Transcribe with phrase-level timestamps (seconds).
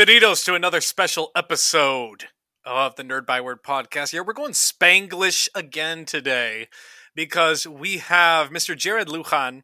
[0.00, 2.28] Bienvenidos to another special episode
[2.64, 4.14] of the Nerd Byword podcast.
[4.14, 6.68] Yeah, we're going Spanglish again today
[7.14, 8.74] because we have Mr.
[8.74, 9.60] Jarred Lujan,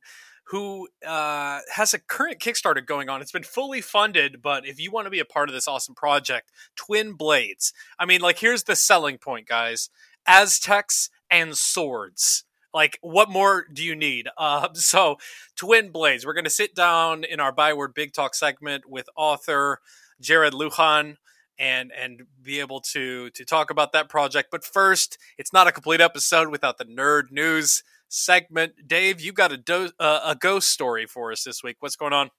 [0.49, 3.23] who uh, has a current Kickstarter going on.
[3.23, 5.95] It's been fully funded, but if you want to be a part of this awesome
[5.95, 7.73] project, Twin Blades.
[7.99, 9.89] I mean, like, here's the selling point, guys
[10.27, 12.45] Aztecs and swords.
[12.75, 14.29] Like, what more do you need?
[14.37, 15.17] Uh, so,
[15.57, 16.27] Twin Blades.
[16.27, 19.81] We're going to sit down in our Byword Big Talk segment with author
[20.21, 21.17] Jarred Lujan
[21.59, 24.49] and and be able to to talk about that project.
[24.51, 28.75] But first, it's not a complete episode without the nerd news segment.
[28.87, 31.77] Dave, you got a do- uh, a ghost story for us this week.
[31.81, 32.31] What's going on?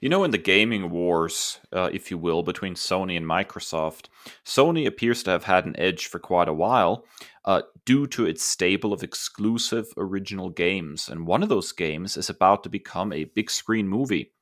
[0.00, 4.06] You know, in the gaming wars, uh, if you will, between Sony and Microsoft,
[4.44, 7.06] Sony appears to have had an edge for quite a while
[7.44, 11.08] uh, due to its stable of exclusive original games.
[11.08, 14.32] And one of those games is about to become a big screen movie.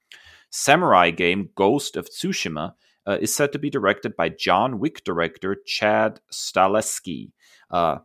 [0.51, 2.75] Samurai game Ghost of Tsushima
[3.07, 7.31] uh, is said to be directed by John Wick director Chad Stahelski.
[7.71, 7.99] Uh,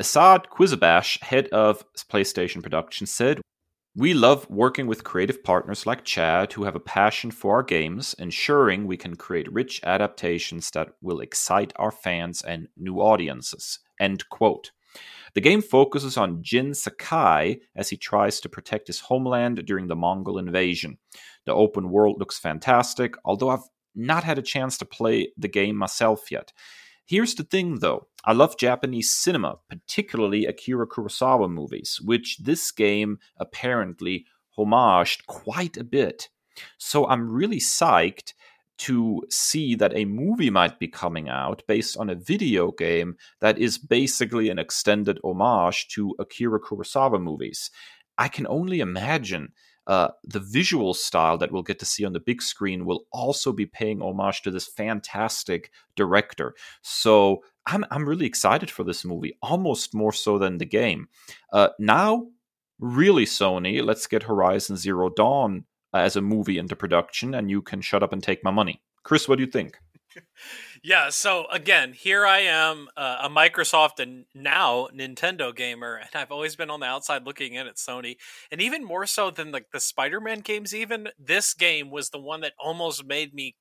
[0.00, 3.40] Asad Qizilbash, head of PlayStation production, said,
[3.96, 8.14] we love working with creative partners like Chad who have a passion for our games,
[8.18, 13.80] ensuring we can create rich adaptations that will excite our fans and new audiences.
[13.98, 14.70] End quote.
[15.34, 19.96] The game focuses on Jin Sakai as he tries to protect his homeland during the
[19.96, 20.98] Mongol invasion.
[21.46, 25.76] The open world looks fantastic, although I've not had a chance to play the game
[25.76, 26.52] myself yet.
[27.06, 33.18] Here's the thing though I love Japanese cinema, particularly Akira Kurosawa movies, which this game
[33.38, 36.28] apparently homaged quite a bit.
[36.78, 38.34] So I'm really psyched
[38.78, 43.58] to see that a movie might be coming out based on a video game that
[43.58, 47.70] is basically an extended homage to Akira Kurosawa movies.
[48.16, 49.52] I can only imagine
[49.86, 53.52] uh, the visual style that we'll get to see on the big screen will also
[53.52, 56.54] be paying homage to this fantastic director.
[56.82, 61.08] So I'm I'm really excited for this movie, almost more so than the game.
[61.52, 62.28] Uh, now,
[62.78, 67.80] really, Sony, let's get Horizon Zero Dawn as a movie into production, and you can
[67.80, 68.82] shut up and take my money.
[69.02, 69.78] Kris, what do you think?
[70.82, 76.32] yeah, so again, here I am, uh, a Microsoft and now Nintendo gamer, and I've
[76.32, 78.16] always been on the outside looking in at Sony.
[78.50, 82.40] And even more so than like the Spider-Man games, even this game was the one
[82.40, 83.56] that almost made me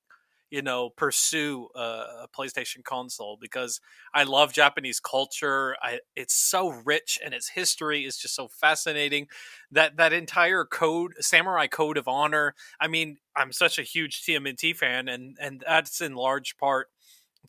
[0.50, 3.80] you know pursue a, a, PlayStation console because
[4.14, 5.76] I love Japanese culture.
[5.82, 9.28] I, it's so rich and its history is just so fascinating.
[9.72, 12.56] That that entire code, samurai code of honor.
[12.80, 16.88] I mean, I'm such a huge TMNT fan, and and that's in large part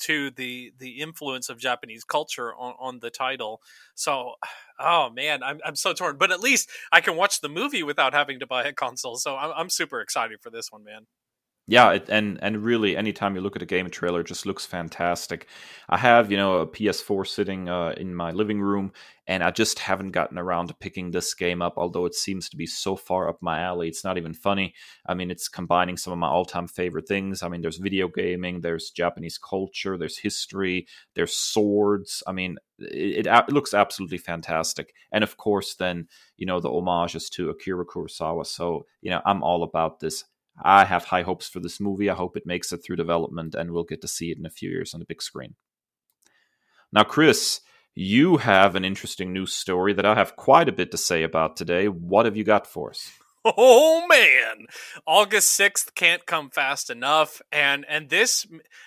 [0.00, 3.60] to the the influence of Japanese culture on, on the title.
[3.94, 4.34] So,
[4.80, 6.16] oh man, I'm I'm so torn.
[6.18, 9.16] But at least I can watch the movie without having to buy a console.
[9.16, 11.06] So I'm I'm super excited for this one, man
[11.70, 14.66] yeah, it, and and really, anytime you look at a game trailer, it just looks
[14.66, 15.46] fantastic.
[15.88, 18.90] I have you know a PS4 sitting uh, in my living room,
[19.28, 21.74] and I just haven't gotten around to picking this game up.
[21.76, 24.74] Although it seems to be so far up my alley, it's not even funny.
[25.06, 27.40] I mean, it's combining some of my all-time favorite things.
[27.40, 32.20] I mean, there's video gaming, there's Japanese culture, there's history, there's swords.
[32.26, 36.68] I mean, it, it, it looks absolutely fantastic, and of course, then you know the
[36.68, 38.44] homages to Akira Kurosawa.
[38.44, 40.24] So you know, I'm all about this.
[40.62, 42.10] I have high hopes for this movie.
[42.10, 44.50] I hope it makes it through development and we'll get to see it in a
[44.50, 45.54] few years on the big screen.
[46.92, 47.60] Now, Kris,
[47.94, 51.56] you have an interesting news story that I have quite a bit to say about
[51.56, 51.86] today.
[51.86, 53.10] What have you got for us?
[53.42, 54.66] Oh man,
[55.06, 58.46] August sixth can't come fast enough, and and this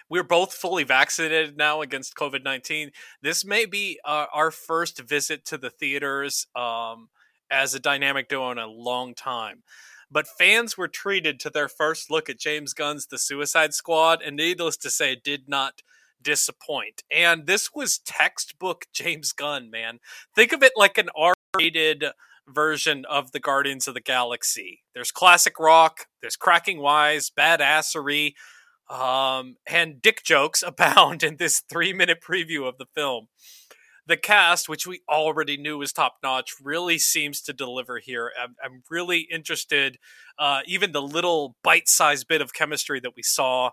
[0.10, 2.92] we're both fully vaccinated now against COVID nineteen.
[3.24, 7.10] This may be uh, our first visit to the theaters um,
[7.50, 9.64] as a dynamic duo in a long time
[10.14, 14.36] but fans were treated to their first look at James Gunn's The Suicide Squad, and
[14.36, 15.82] needless to say, did not
[16.22, 17.04] disappoint.
[17.12, 20.00] And this was textbook James Gunn, man.
[20.36, 22.06] Think of it like an R rated
[22.48, 24.84] version of the Guardians of the Galaxy.
[24.94, 28.34] There's classic rock, there's cracking wise, badassery,
[28.90, 33.30] um, and dick jokes abound in this three minute preview of the film
[34.06, 38.32] the cast, which we already knew was top notch, really seems to deliver here.
[38.42, 39.98] I'm, I'm really interested.
[40.38, 43.68] Uh, even the little bite sized bit of chemistry that we saw,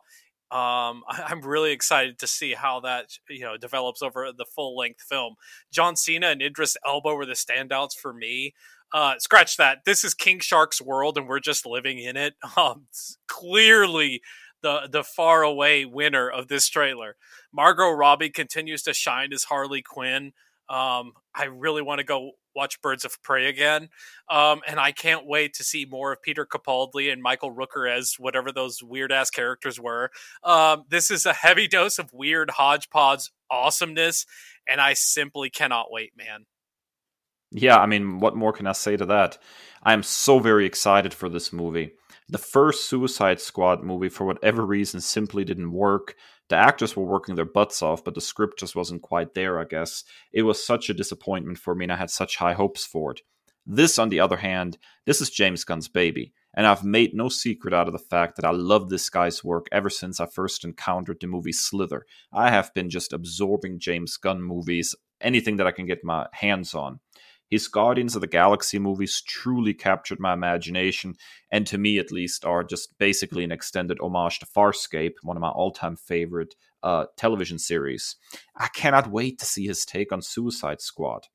[0.52, 4.76] um, I, am really excited to see how that you know develops over the full
[4.76, 5.34] length film.
[5.72, 8.54] John Cena and Idris Elba were the standouts for me.
[8.92, 9.84] Uh, scratch that.
[9.84, 12.34] This is King Shark's world, and we're just living in it.
[12.56, 12.86] Um,
[13.28, 14.20] clearly,
[14.62, 17.16] the the far away winner of this trailer.
[17.52, 20.32] Margot Robbie continues to shine as Harley Quinn.
[20.68, 23.88] Um, I really want to go watch Birds of Prey again,
[24.28, 28.14] um, and I can't wait to see more of Peter Capaldi and Michael Rooker as
[28.18, 30.10] whatever those weird ass characters were.
[30.44, 34.26] Um, this is a heavy dose of weird hodgepodge awesomeness,
[34.68, 36.46] and I simply cannot wait, man.
[37.52, 39.38] Yeah, I mean, what more can I say to that?
[39.82, 41.92] I am so very excited for this movie.
[42.30, 46.14] The first Suicide Squad movie, for whatever reason, simply didn't work.
[46.48, 49.64] The actors were working their butts off, but the script just wasn't quite there, I
[49.64, 50.04] guess.
[50.32, 53.22] It was such a disappointment for me, and I had such high hopes for it.
[53.66, 57.74] This, on the other hand, this is James Gunn's baby, and I've made no secret
[57.74, 61.18] out of the fact that I love this guy's work ever since I first encountered
[61.20, 62.06] the movie Slither.
[62.32, 66.74] I have been just absorbing James Gunn movies, anything that I can get my hands
[66.74, 67.00] on.
[67.50, 71.16] His Guardians of the Galaxy movies truly captured my imagination,
[71.50, 75.40] and to me at least, are just basically an extended homage to Farscape, one of
[75.40, 78.16] my all time favorite uh, television series.
[78.56, 81.26] I cannot wait to see his take on Suicide Squad.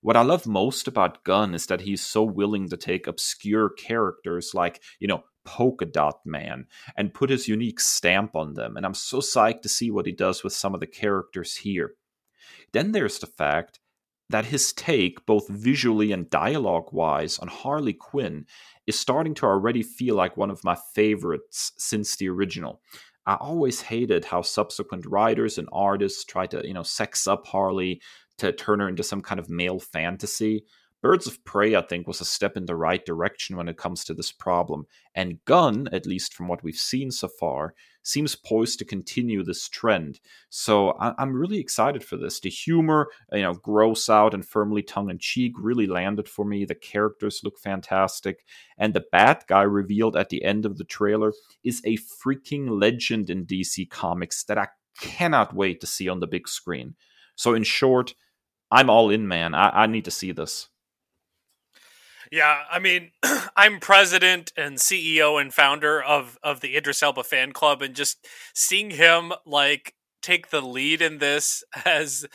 [0.00, 4.54] What I love most about Gunn is that he's so willing to take obscure characters
[4.54, 6.66] like, you know, Polka Dot Man
[6.96, 8.76] and put his unique stamp on them.
[8.76, 11.94] And I'm so psyched to see what he does with some of the characters here.
[12.72, 13.80] Then there's the fact
[14.28, 18.46] that his take, both visually and dialogue wise, on Harley Quinn
[18.86, 22.80] is starting to already feel like one of my favorites since the original.
[23.26, 28.00] I always hated how subsequent writers and artists try to, you know, sex up Harley
[28.38, 30.64] to turn her into some kind of male fantasy.
[31.02, 34.04] Birds of Prey, I think, was a step in the right direction when it comes
[34.04, 34.86] to this problem.
[35.14, 37.74] And Gunn, at least from what we've seen so far,
[38.06, 40.20] seems poised to continue this trend.
[40.48, 42.38] So I- am really excited for this.
[42.38, 46.64] The humor, you know, gross out and firmly tongue in cheek really landed for me.
[46.64, 48.44] The characters look fantastic.
[48.78, 51.32] And the bad guy revealed at the end of the trailer
[51.64, 54.68] is a freaking legend in DC Comics that I
[55.00, 56.94] cannot wait to see on the big screen.
[57.34, 58.14] So, in short,
[58.70, 59.54] I'm all in, man.
[59.54, 60.68] I, I need to see this.
[62.30, 63.10] Yeah, I mean,
[63.56, 68.26] I'm president and CEO and founder of of the Idris Elba fan club, and just
[68.54, 72.26] seeing him like take the lead in this as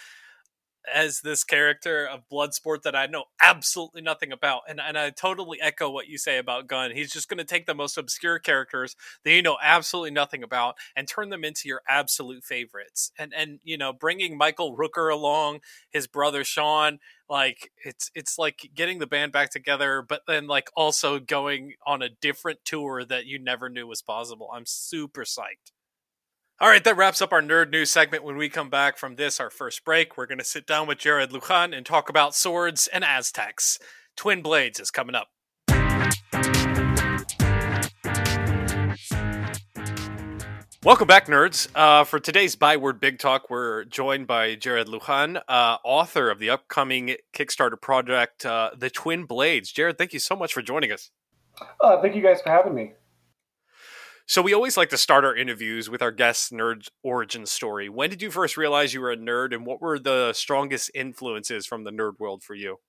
[0.92, 4.62] as this character of Bloodsport that I know absolutely nothing about.
[4.68, 6.92] And and I totally echo what you say about Gunn.
[6.92, 10.76] He's just going to take the most obscure characters that you know absolutely nothing about
[10.96, 13.12] and turn them into your absolute favorites.
[13.18, 17.00] And and you know, bringing Michael Rooker along, his brother Sean,
[17.30, 22.02] like it's it's like getting the band back together but then like also going on
[22.02, 24.50] a different tour that you never knew was possible.
[24.54, 25.72] I'm super psyched.
[26.62, 28.24] All right, that wraps up our nerd news segment.
[28.24, 31.00] When we come back from this, our first break, we're going to sit down with
[31.00, 33.80] Jarred Lujan and talk about swords and Aztecs.
[34.16, 35.30] Twin Blades is coming up.
[40.84, 41.68] Welcome back, nerds.
[41.74, 46.52] Uh, for today's Byword Big Talk, we're joined by Jarred Lujan, uh, author of the
[46.52, 49.72] upcoming Kickstarter project, uh, The Twin Blades.
[49.72, 51.10] Jarred, thank you so much for joining us.
[51.84, 52.94] Uh, thank you guys for having me.
[54.32, 57.90] So we always like to start our interviews with our guest's nerd origin story.
[57.90, 61.66] When did you first realize you were a nerd, and what were the strongest influences
[61.66, 62.80] from the nerd world for you?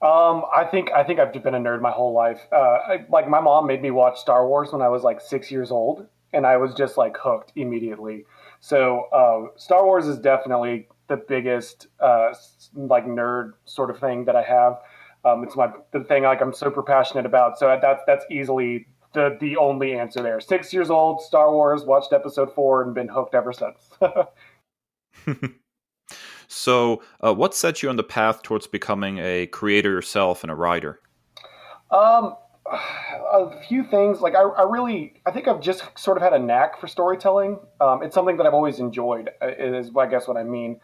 [0.00, 2.40] Um, I think I think I've been a nerd my whole life.
[2.50, 5.50] Uh, I, like my mom made me watch Star Wars when I was like six
[5.50, 8.24] years old, and I was just like hooked immediately.
[8.60, 12.32] So uh, Star Wars is definitely the biggest uh,
[12.74, 14.78] like nerd sort of thing that I have.
[15.22, 17.58] Um, it's my the thing like I'm super passionate about.
[17.58, 20.40] So that's that's easily the the only answer there.
[20.40, 23.90] Six years old, Star Wars, watched episode four, and been hooked ever since.
[26.48, 30.54] so, uh, what set you on the path towards becoming a creator yourself and a
[30.54, 31.00] writer?
[31.90, 32.36] Um,
[33.32, 34.20] a few things.
[34.20, 37.58] Like I, I really, I think I've just sort of had a knack for storytelling.
[37.80, 39.30] Um, it's something that I've always enjoyed.
[39.42, 40.80] Uh, is I guess what I mean.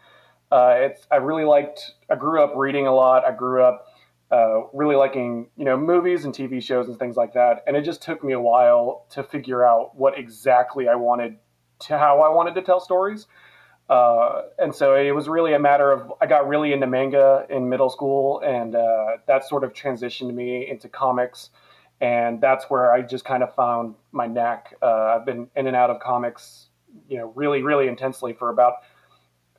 [0.51, 1.93] Uh, it's I really liked.
[2.09, 3.25] I grew up reading a lot.
[3.25, 3.86] I grew up
[4.31, 7.63] uh, really liking you know movies and TV shows and things like that.
[7.67, 11.37] And it just took me a while to figure out what exactly I wanted
[11.79, 13.27] to how I wanted to tell stories.
[13.89, 17.69] Uh, and so it was really a matter of I got really into manga in
[17.69, 21.51] middle school, and uh, that sort of transitioned me into comics,
[22.01, 24.75] and that's where I just kind of found my knack.
[24.81, 26.67] Uh, I've been in and out of comics,
[27.07, 28.73] you know, really, really intensely for about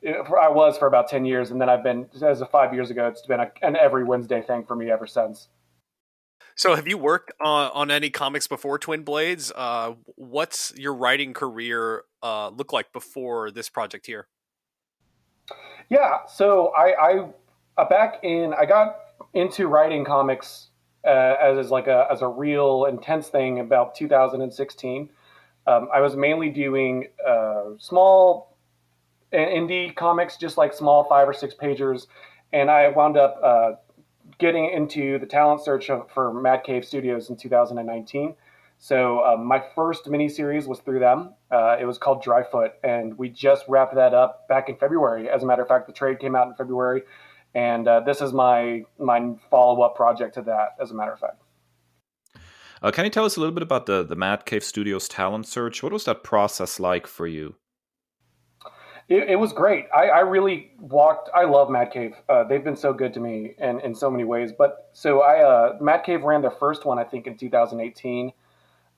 [0.05, 1.51] I was for about 10 years.
[1.51, 4.41] And then I've been, as of five years ago, it's been a, an every Wednesday
[4.41, 5.49] thing for me ever since.
[6.55, 9.51] So, have you worked on, on any comics before Twin Blades?
[9.55, 14.27] Uh, what's your writing career uh, look like before this project here?
[15.89, 17.29] Yeah, so I, I
[17.77, 18.97] uh, back in I got
[19.33, 20.67] into writing comics
[21.05, 25.09] uh, as, as like a as a real intense thing about 2016.
[25.65, 28.48] Um, I was mainly doing uh, small
[29.33, 32.07] indie comics, just like small five or six pagers.
[32.51, 33.71] And I wound up uh,
[34.39, 38.35] getting into the talent search of, for Mad Cave Studios in 2019.
[38.79, 41.33] So um, my first miniseries was through them.
[41.51, 45.29] Uh, it was called Dryfoot, and we just wrapped that up back in February.
[45.29, 47.03] As a matter of fact, the trade came out in February,
[47.53, 50.75] and uh, this is my my follow up project to that.
[50.81, 51.41] As a matter of fact.
[52.81, 55.45] Uh, can you tell us a little bit about the the Mad Cave Studios talent
[55.45, 55.83] search?
[55.83, 57.55] What was that process like for you?
[59.09, 59.87] It, it was great.
[59.93, 61.31] I, I, really walked.
[61.33, 62.13] I love Mad Cave.
[62.29, 64.51] Uh, they've been so good to me in, in so many ways.
[64.55, 68.31] But so I, uh, Mad Cave ran their first one, I think, in 2018.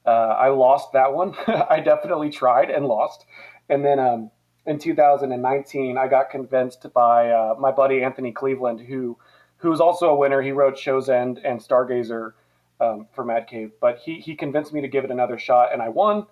[0.06, 1.34] Uh, I lost that one.
[1.48, 3.26] I definitely tried and lost.
[3.70, 4.32] And then um,
[4.66, 9.18] in 2019, I got convinced by uh, my buddy Anthony Cleveland, who
[9.58, 10.42] who's also a winner.
[10.42, 12.34] He wrote Show's End and Stargazer
[12.82, 15.82] um, for Mad Cave, but he he convinced me to give it another shot, and
[15.82, 16.26] I won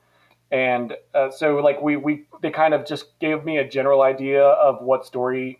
[0.51, 4.43] and uh, so like we we they kind of just gave me a general idea
[4.43, 5.59] of what story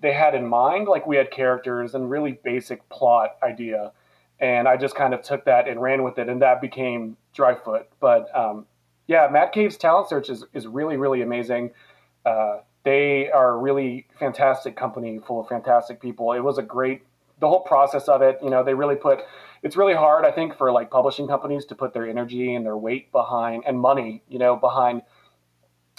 [0.00, 0.88] they had in mind.
[0.88, 3.92] Like we had characters and really basic plot idea.
[4.38, 7.84] And i just kind of took that and ran with it and that became dryfoot
[8.00, 8.66] but um,
[9.06, 11.70] yeah mad cave's talent search is, is really really amazing.
[12.26, 16.32] Uh, they are a really fantastic company full of fantastic people.
[16.32, 17.02] It was a great
[17.40, 19.20] the whole process of it you know they really put
[19.66, 22.76] it's really hard, I think, for like publishing companies to put their energy and their
[22.76, 25.02] weight behind and money, you know, behind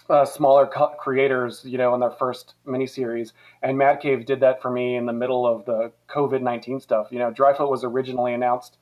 [0.09, 3.33] uh, smaller co- creators, you know, in their first miniseries.
[3.61, 7.07] And Mad Cave did that for me in the middle of the COVID nineteen stuff.
[7.11, 8.77] You know, Dryfoot was originally announced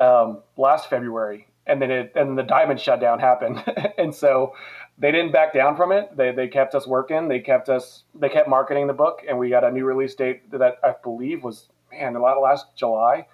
[0.00, 3.62] um, last February, and then it and the diamond shutdown happened,
[3.98, 4.52] and so
[4.98, 6.16] they didn't back down from it.
[6.16, 7.28] They they kept us working.
[7.28, 8.02] They kept us.
[8.16, 11.44] They kept marketing the book, and we got a new release date that I believe
[11.44, 13.28] was man, a lot last July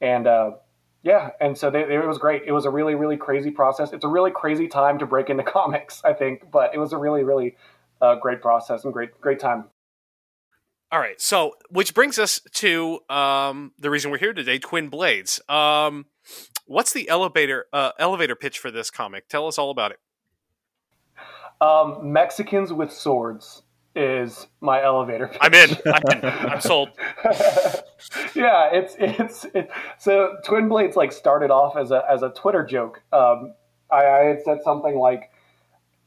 [0.00, 0.52] and uh,
[1.02, 2.42] yeah, and so they, they, it was great.
[2.46, 3.92] It was a really, really crazy process.
[3.92, 6.98] It's a really crazy time to break into comics, I think, but it was a
[6.98, 7.56] really, really
[8.00, 9.64] uh, great process and great, great time.
[10.92, 15.40] All right, so which brings us to um, the reason we're here today: Twin Blades.
[15.48, 16.06] Um,
[16.66, 19.28] what's the elevator uh, elevator pitch for this comic?
[19.28, 20.00] Tell us all about it.
[21.60, 23.62] Um, Mexicans with swords
[23.94, 25.28] is my elevator.
[25.28, 25.38] Pitch.
[25.40, 25.70] I'm in.
[25.86, 26.24] I'm in.
[26.24, 26.90] I'm sold.
[28.34, 32.64] yeah, it's it's it, so Twin Blades like started off as a as a Twitter
[32.64, 33.02] joke.
[33.12, 33.54] Um,
[33.90, 35.32] I, I, had said something like,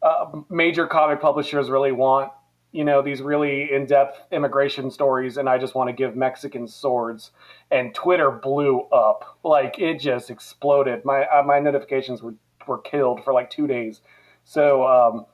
[0.01, 2.31] uh, "Major comic publishers really want."
[2.71, 7.31] You know these really in-depth immigration stories, and I just want to give Mexicans swords.
[7.69, 11.05] And Twitter blew up, like it just exploded.
[11.05, 12.33] My uh, my notifications were
[12.67, 14.01] were killed for like two days.
[14.45, 15.25] So um,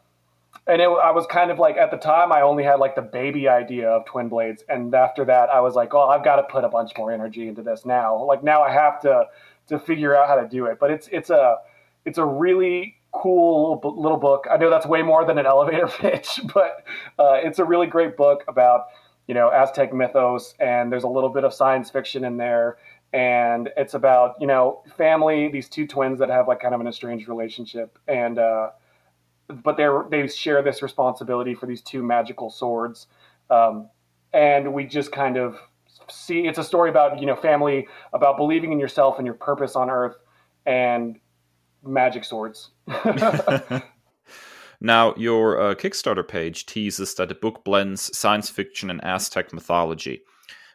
[0.70, 3.02] and it, I was kind of like at the time I only had like the
[3.02, 6.44] baby idea of twin blades, and after that I was like, oh, I've got to
[6.44, 8.24] put a bunch more energy into this now.
[8.24, 9.26] Like now I have to
[9.68, 10.78] to figure out how to do it.
[10.80, 11.58] But it's it's a
[12.06, 14.46] it's a really cool little book.
[14.50, 16.86] I know that's way more than an elevator pitch, but
[17.18, 18.88] uh, it's a really great book about
[19.28, 22.78] you know Aztec mythos, and there's a little bit of science fiction in there.
[23.12, 26.88] And it's about you know family, these two twins that have like kind of an
[26.88, 28.70] estranged relationship, and uh,
[29.50, 33.08] but they they share this responsibility for these two magical swords,
[33.50, 33.89] um,
[34.34, 35.58] and we just kind of
[36.10, 39.75] see it's a story about you know family, about believing in yourself and your purpose
[39.75, 40.15] on Earth,
[40.65, 41.20] and
[41.84, 42.72] magic swords.
[44.82, 50.22] now, your uh, Kickstarter page teases that the book blends science fiction and Aztec mythology.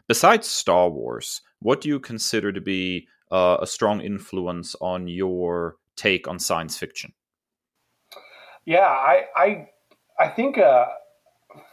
[0.09, 5.77] Besides Star Wars, what do you consider to be uh, a strong influence on your
[5.97, 7.13] take on science fiction?
[8.67, 9.69] Yeah, I I
[10.19, 10.87] I think uh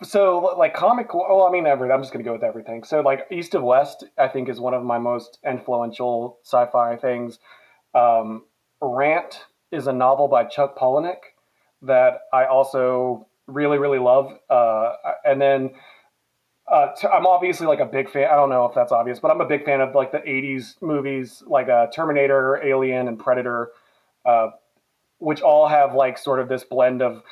[0.04, 2.84] so like comic well I mean everything I'm just to go with everything.
[2.84, 7.40] So like East of West I think is one of my most influential sci-fi things.
[7.96, 8.46] Um
[8.82, 11.22] Rant is a novel by Chuck Palahniuk
[11.84, 14.94] that I also really really love uh
[15.26, 15.72] and then
[16.72, 18.30] uh, I'm obviously like a big fan.
[18.32, 20.76] I don't know if that's obvious, but I'm a big fan of like the '80s
[20.82, 23.72] movies, like uh, Terminator, Alien, and Predator.
[24.26, 24.52] Uh,
[25.22, 27.24] which all have like sort of this blend of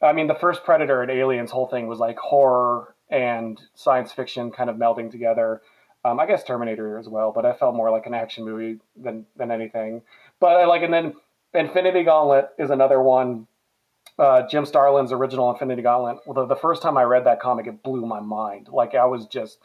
[0.00, 4.50] I mean, the first Predator and Aliens whole thing was like horror and science fiction
[4.52, 5.62] kind of melding together.
[6.04, 9.26] Um, I guess Terminator as well, but I felt more like an action movie than
[9.36, 10.02] than anything.
[10.40, 11.14] But I like, and then
[11.54, 13.48] Infinity Gauntlet is another one.
[14.18, 16.18] Uh, Jim Starlin's original Infinity Gauntlet.
[16.32, 18.68] The, the first time I read that comic, it blew my mind.
[18.70, 19.58] Like I was just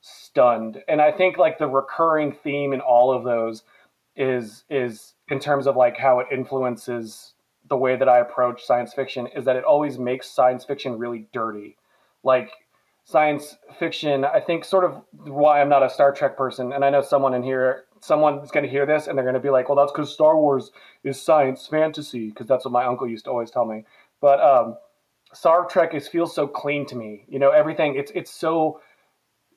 [0.00, 0.82] stunned.
[0.88, 3.64] And I think like the recurring theme in all of those
[4.14, 7.32] is is in terms of like how it influences
[7.70, 11.26] the way that I approach science fiction is that it always makes science fiction really
[11.32, 11.78] dirty.
[12.22, 12.50] Like
[13.04, 16.90] science fiction, I think sort of why I'm not a Star Trek person, and I
[16.90, 19.70] know someone in here, someone's going to hear this and they're going to be like,
[19.70, 20.70] well, that's because Star Wars
[21.02, 23.84] is science fantasy, because that's what my uncle used to always tell me.
[24.20, 24.76] But um,
[25.32, 27.24] Star Trek is feels so clean to me.
[27.26, 28.82] You know, everything it's it's so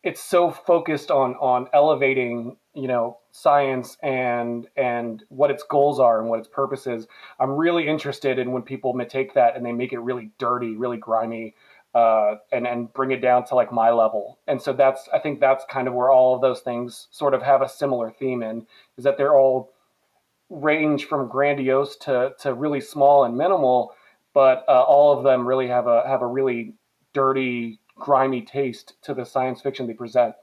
[0.03, 6.21] it's so focused on on elevating you know science and and what its goals are
[6.21, 7.05] and what its purpose is
[7.39, 10.97] i'm really interested in when people take that and they make it really dirty really
[10.97, 11.53] grimy
[11.95, 15.39] uh, and and bring it down to like my level and so that's i think
[15.39, 18.65] that's kind of where all of those things sort of have a similar theme in
[18.97, 19.73] is that they're all
[20.49, 23.93] range from grandiose to to really small and minimal
[24.33, 26.73] but uh, all of them really have a have a really
[27.13, 30.35] dirty grimy taste to the science fiction they present.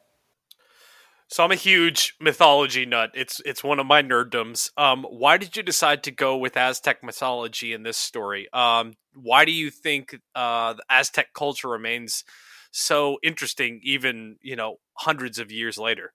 [1.33, 3.13] So I'm a huge mythology nut.
[3.15, 4.69] It's it's one of my nerddoms.
[4.77, 8.53] Um, why did you decide to go with Aztec mythology in this story?
[8.53, 12.25] Um, why do you think uh, the Aztec culture remains
[12.71, 16.13] so interesting, even you know hundreds of years later?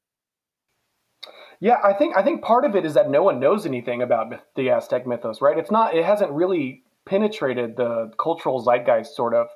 [1.60, 4.32] Yeah, I think I think part of it is that no one knows anything about
[4.56, 5.58] the Aztec mythos, right?
[5.58, 5.96] It's not.
[5.96, 9.48] It hasn't really penetrated the cultural zeitgeist, sort of.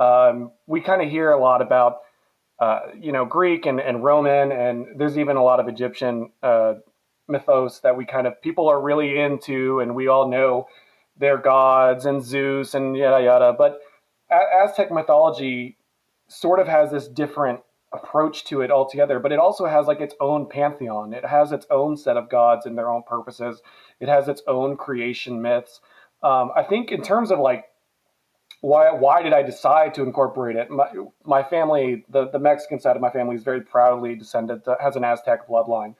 [0.00, 1.98] Um, we kind of hear a lot about,
[2.58, 6.74] uh, you know, Greek and, and Roman, and there's even a lot of Egyptian uh,
[7.28, 10.66] mythos that we kind of people are really into, and we all know
[11.18, 13.54] their gods and Zeus and yada yada.
[13.56, 13.80] But
[14.30, 15.76] Aztec mythology
[16.28, 17.60] sort of has this different
[17.92, 21.12] approach to it altogether, but it also has like its own pantheon.
[21.12, 23.60] It has its own set of gods and their own purposes.
[24.00, 25.80] It has its own creation myths.
[26.22, 27.64] Um, I think in terms of like
[28.62, 30.70] why why did I decide to incorporate it?
[30.70, 30.88] My,
[31.24, 35.04] my family, the, the Mexican side of my family, is very proudly descended has an
[35.04, 35.96] Aztec bloodline,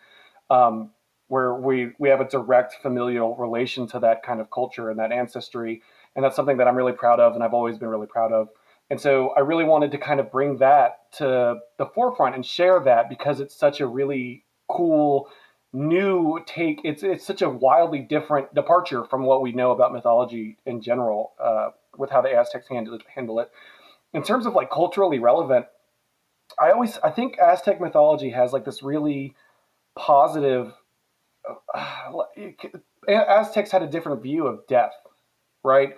[0.48, 0.90] um,
[1.26, 5.10] where we we have a direct familial relation to that kind of culture and that
[5.10, 5.82] ancestry,
[6.14, 8.48] and that's something that I'm really proud of, and I've always been really proud of.
[8.90, 12.78] And so I really wanted to kind of bring that to the forefront and share
[12.80, 15.28] that because it's such a really cool
[15.72, 16.80] new take.
[16.84, 21.32] It's it's such a wildly different departure from what we know about mythology in general.
[21.42, 23.50] Uh, with how the Aztecs handle it, handle it.
[24.14, 25.66] In terms of like culturally relevant,
[26.58, 29.34] I always I think Aztec mythology has like this really
[29.96, 30.72] positive.
[31.74, 32.22] Uh,
[33.08, 34.92] Aztecs had a different view of death,
[35.64, 35.94] right?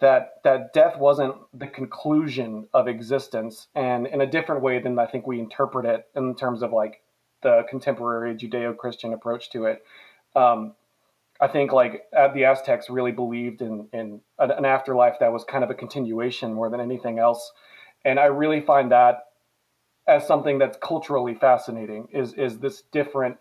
[0.00, 5.06] That that death wasn't the conclusion of existence, and in a different way than I
[5.06, 7.02] think we interpret it in terms of like
[7.42, 9.84] the contemporary Judeo-Christian approach to it.
[10.36, 10.74] Um,
[11.40, 15.64] I think like uh, the Aztecs really believed in in an afterlife that was kind
[15.64, 17.52] of a continuation more than anything else,
[18.04, 19.24] and I really find that
[20.06, 22.08] as something that's culturally fascinating.
[22.12, 23.38] Is is this different,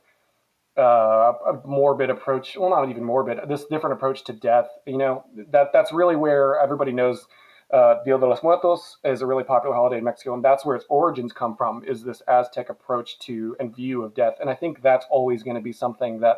[0.78, 1.34] uh,
[1.66, 2.56] morbid approach?
[2.58, 3.40] Well, not even morbid.
[3.50, 4.70] This different approach to death.
[4.86, 7.28] You know that that's really where everybody knows.
[7.72, 10.76] Uh, Dia de los Muertos is a really popular holiday in Mexico, and that's where
[10.76, 11.84] its origins come from.
[11.86, 14.38] Is this Aztec approach to and view of death?
[14.42, 16.38] And I think that's always going to be something that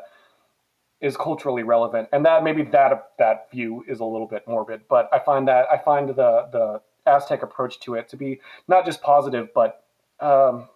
[1.02, 4.82] is culturally relevant, and that maybe that that view is a little bit morbid.
[4.88, 8.86] But I find that I find the the Aztec approach to it to be not
[8.86, 9.84] just positive, but
[10.20, 10.70] um,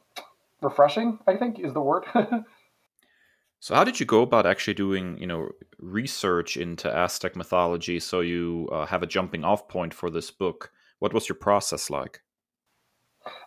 [0.61, 1.19] refreshing.
[1.27, 2.05] I think is the word.
[3.59, 8.21] so, how did you go about actually doing you know research into Aztec mythology so
[8.21, 10.71] you uh, have a jumping off point for this book?
[10.99, 12.21] What was your process like?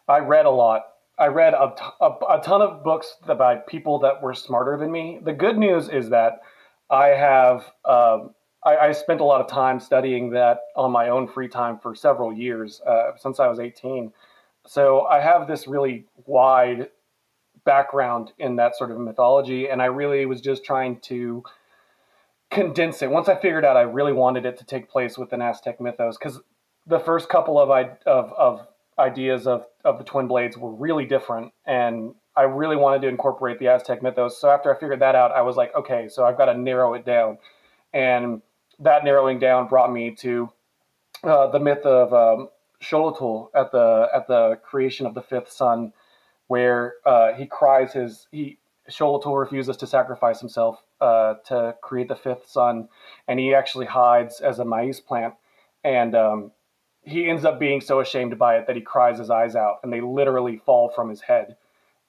[0.07, 0.83] I read a lot.
[1.19, 5.19] I read a, a, a ton of books by people that were smarter than me.
[5.21, 6.43] The good news is that
[6.91, 11.29] I have um, I, I, spent a lot of time studying that on my own
[11.29, 14.13] free time for several years uh, since I was 18.
[14.67, 16.89] So I have this really wide
[17.65, 21.43] background in that sort of mythology, and I really was just trying to
[22.51, 23.11] condense it.
[23.11, 26.17] Once I figured out I really wanted it to take place with an Aztec mythos,
[26.19, 26.41] because
[26.87, 27.71] the first couple of,
[28.07, 28.67] of, of
[28.99, 33.59] ideas of, of the twin blades were really different, and I really wanted to incorporate
[33.59, 34.41] the Aztec mythos.
[34.41, 36.95] So after I figured that out, I was like, okay, so I've got to narrow
[36.95, 37.39] it down.
[37.93, 38.43] And
[38.79, 40.49] that narrowing down brought me to
[41.25, 42.49] uh, the myth of um,
[42.81, 45.93] Xolotl at the at the creation of the fifth sun,
[46.47, 52.15] where uh, he cries his he Xolotl refuses to sacrifice himself uh, to create the
[52.15, 52.89] fifth sun,
[53.27, 55.35] and he actually hides as a maize plant,
[55.83, 56.53] and um,
[57.03, 59.93] he ends up being so ashamed by it that he cries his eyes out, and
[59.93, 61.57] they literally fall from his head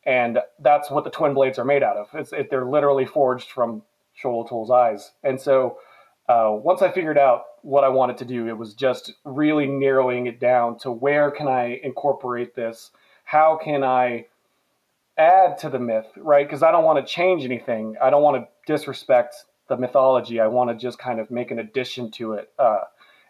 [0.06, 2.08] and that's what the twin blades are made out of.
[2.14, 3.84] It's it, they're literally forged from
[4.22, 5.12] Xolotl's eyes.
[5.24, 5.78] And so
[6.28, 10.28] uh, once I figured out what I wanted to do, it was just really narrowing
[10.28, 12.92] it down to where can I incorporate this?
[13.24, 14.28] How can I
[15.18, 16.48] add to the myth, right?
[16.48, 17.96] Because I don't want to change anything.
[18.02, 19.36] I don't want to disrespect
[19.68, 20.40] the mythology.
[20.40, 22.52] I want to just kind of make an addition to it.
[22.58, 22.82] Uh,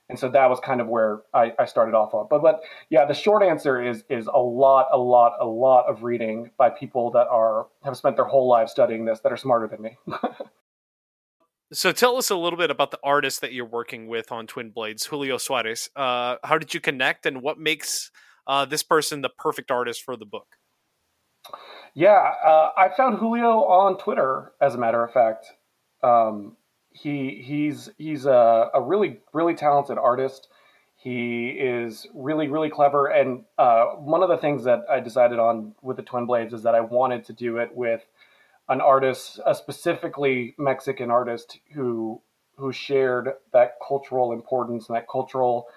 [0.09, 2.27] and so that was kind of where I, I, started off on.
[2.29, 6.03] But but yeah, the short answer is is a lot, a lot, a lot of
[6.03, 9.67] reading by people that are have spent their whole lives studying this that are smarter
[9.67, 9.97] than me.
[11.71, 14.71] so tell us a little bit about the artist that you're working with on Twin
[14.71, 15.89] Blades, Julio Suarez.
[15.95, 18.09] Uh, how did you connect, and what makes
[18.47, 20.47] uh, this person the perfect artist for the book?
[21.93, 25.45] Yeah, uh, I found Julio on Twitter, as a matter of fact.
[26.01, 26.55] Um,
[27.01, 30.49] he he's he's a, a really really talented artist.
[30.95, 35.73] He is really really clever, and uh, one of the things that I decided on
[35.81, 38.01] with the Twin Blades is that I wanted to do it with
[38.67, 42.21] an artist, a specifically Mexican artist who
[42.57, 45.67] who shared that cultural importance and that cultural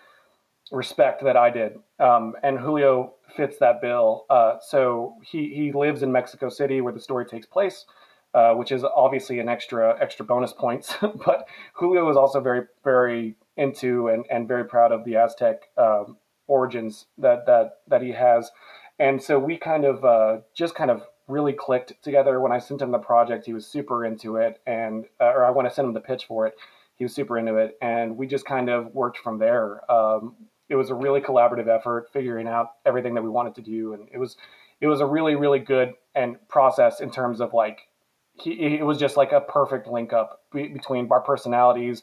[0.72, 1.78] respect that I did.
[2.00, 4.26] Um, and Julio fits that bill.
[4.28, 7.84] Uh, so he he lives in Mexico City where the story takes place.
[8.34, 10.94] Uh, which is obviously an extra extra bonus points.
[11.26, 16.16] but Julio is also very very into and, and very proud of the Aztec um,
[16.46, 18.50] origins that that that he has,
[18.98, 22.40] and so we kind of uh, just kind of really clicked together.
[22.40, 25.50] When I sent him the project, he was super into it, and uh, or I
[25.50, 26.54] want to send him the pitch for it,
[26.96, 29.90] he was super into it, and we just kind of worked from there.
[29.90, 30.36] Um,
[30.68, 34.08] it was a really collaborative effort, figuring out everything that we wanted to do, and
[34.10, 34.36] it was
[34.80, 37.88] it was a really really good and process in terms of like
[38.34, 42.02] he, it was just like a perfect link up be, between our personalities,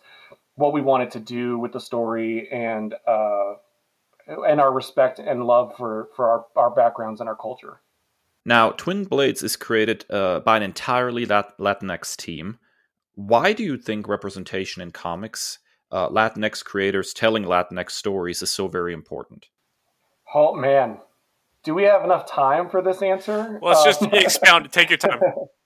[0.55, 3.53] what we wanted to do with the story, and uh,
[4.27, 7.81] and our respect and love for for our, our backgrounds and our culture.
[8.45, 12.57] Now, Twin Blades is created uh, by an entirely Lat- Latinx team.
[13.15, 15.59] Why do you think representation in comics,
[15.91, 19.47] uh, Latinx creators telling Latinx stories, is so very important?
[20.33, 20.99] Oh man,
[21.63, 23.59] do we have enough time for this answer?
[23.61, 24.71] Let's just um, expound.
[24.71, 25.19] Take your time.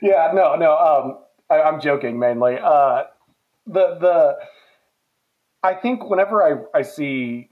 [0.00, 0.76] yeah, no, no.
[0.76, 1.18] Um,
[1.50, 2.58] I, am joking mainly.
[2.58, 3.04] Uh,
[3.66, 4.36] the the
[5.62, 7.50] I think whenever I, I see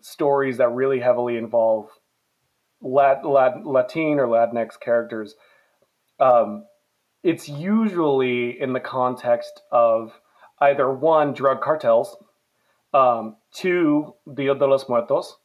[0.00, 1.88] stories that really heavily involve
[2.80, 5.36] Lat, Lat, Latin or Latinx characters,
[6.18, 6.64] um,
[7.22, 10.20] it's usually in the context of
[10.60, 12.16] either one drug cartels,
[12.92, 15.36] um, two Dia de los Muertos,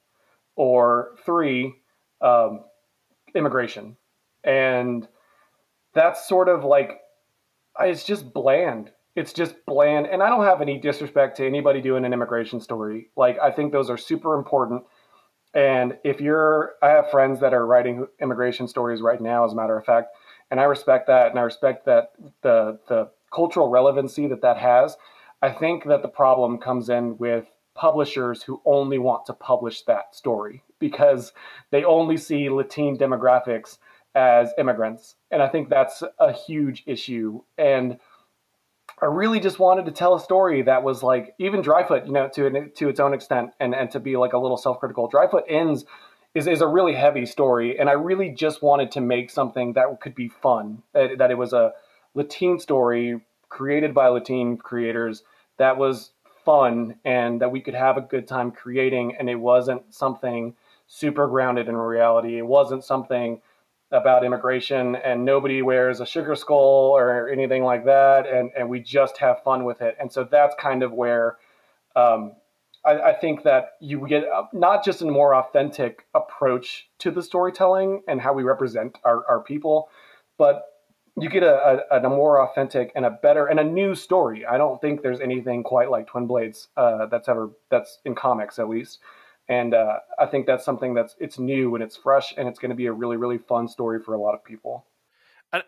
[0.56, 1.76] or three
[2.21, 2.62] um,
[3.36, 3.95] immigration,
[4.43, 5.08] and
[5.98, 7.02] that's sort of like
[7.80, 8.92] it's just bland.
[9.16, 13.10] It's just bland, and I don't have any disrespect to anybody doing an immigration story.
[13.18, 14.84] Like I think those are super important.
[15.56, 19.56] And if you're, I have friends that are writing immigration stories right now, as a
[19.56, 20.10] matter of fact,
[20.52, 22.12] and I respect that, and I respect that
[22.44, 24.96] the the cultural relevancy that that has.
[25.42, 30.16] I think that the problem comes in with publishers who only want to publish that
[30.16, 31.32] story because
[31.72, 33.78] they only see Latin demographics
[34.17, 35.15] as immigrants.
[35.30, 37.41] And I think that's a huge issue.
[37.56, 37.99] And
[38.99, 42.27] I really just wanted to tell a story that was like even Dryfoot, you know,
[42.30, 45.08] to to its own extent, and and to be like a little self critical.
[45.10, 45.86] Dryfoot ends
[46.34, 50.01] is is a really heavy story, and I really just wanted to make something that
[50.01, 50.82] could be fun.
[50.93, 51.73] That, that it was a
[52.15, 55.23] Latin story created by Latin creators
[55.58, 56.12] that was
[56.43, 60.56] fun and that we could have a good time creating, and it wasn't something
[60.88, 62.38] super grounded in reality.
[62.38, 63.41] It wasn't something
[63.91, 68.80] about immigration and nobody wears a sugar skull or anything like that and, and we
[68.80, 69.95] just have fun with it.
[70.00, 71.38] And so that's kind of where
[71.95, 72.34] um,
[72.86, 78.04] I, I, think that you get not just a more authentic approach to the storytelling
[78.08, 79.89] and how we represent our, our people
[80.38, 80.65] but
[81.19, 84.45] you get a, a, a, more authentic and a better and a new story.
[84.45, 88.60] I don't think there's anything quite like twin blades uh, that's ever that's in comics
[88.60, 89.00] at least
[89.50, 92.70] and uh, I think that's something that's it's new and it's fresh and it's going
[92.70, 94.86] to be a really really fun story for a lot of people.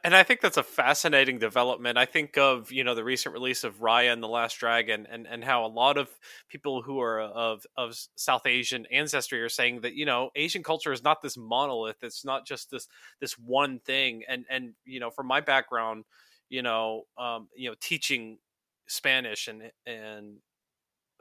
[0.03, 1.97] And I think that's a fascinating development.
[1.97, 5.25] I think of you know the recent release of Raya and the Last Dragon, and
[5.25, 6.09] and how a lot of
[6.49, 10.91] people who are of of South Asian ancestry are saying that you know Asian culture
[10.91, 12.03] is not this monolith.
[12.03, 12.89] It's not just this
[13.21, 14.23] this one thing.
[14.27, 16.03] And and you know from my background,
[16.49, 18.39] you know um, you know teaching
[18.85, 20.39] Spanish and and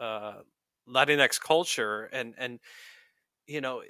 [0.01, 0.39] uh,
[0.89, 2.61] Latinx culture and and
[3.47, 3.83] you know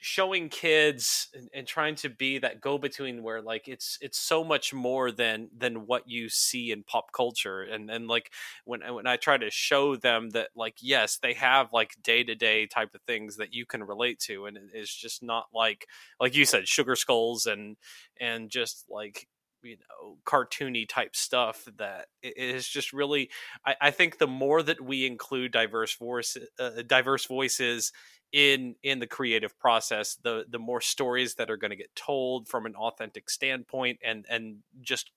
[0.00, 4.42] showing kids and, and, trying to be that go between where like it's it's so
[4.42, 7.62] much more than than what you see in pop culture.
[7.62, 8.32] And and like
[8.64, 12.34] when when I try to show them that like yes they have like day to
[12.34, 15.86] day type of things that you can relate to and it's just not like
[16.18, 17.76] like you said sugar skulls and
[18.20, 19.28] and just like
[19.62, 23.30] you know cartoony type stuff that is just really
[23.64, 27.92] I, I, think the more that we include diverse voice uh, diverse voices
[28.32, 32.48] in in the creative process the the more stories that are going to get told
[32.48, 35.10] from an authentic standpoint and and just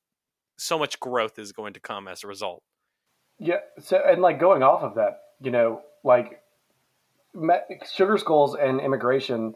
[0.57, 2.63] so much growth is going to come as a result.
[3.39, 6.41] Yeah so and like going off of that you know like
[7.93, 9.55] sugar skulls and immigration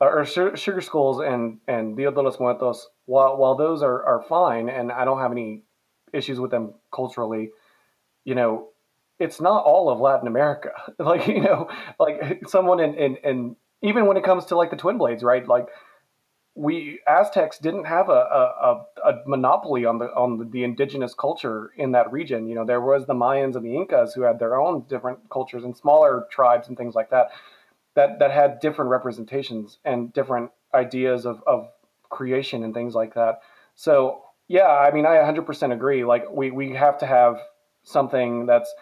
[0.00, 4.22] Uh, or sugar skulls and and Dia de los Muertos, while while those are are
[4.22, 5.64] fine, and I don't have any
[6.12, 7.50] issues with them culturally,
[8.24, 8.68] you know,
[9.18, 10.70] it's not all of Latin America.
[10.98, 14.76] like you know, like someone in in, in even when it comes to like the
[14.76, 15.46] Twin Blades, right?
[15.46, 15.68] Like
[16.54, 21.70] we Aztecs didn't have a, a, a, monopoly on the on the, the, indigenous culture
[21.76, 22.48] in that region.
[22.48, 25.64] You know, there was the Mayans and the Incas who had their own different cultures
[25.64, 27.30] and smaller tribes and things like that,
[27.94, 31.68] that that had different representations and different ideas of, of
[32.08, 33.40] creation and things like that.
[33.74, 36.04] So yeah, I mean, I 100% agree.
[36.04, 37.40] Like we we have to have
[37.82, 38.72] something that's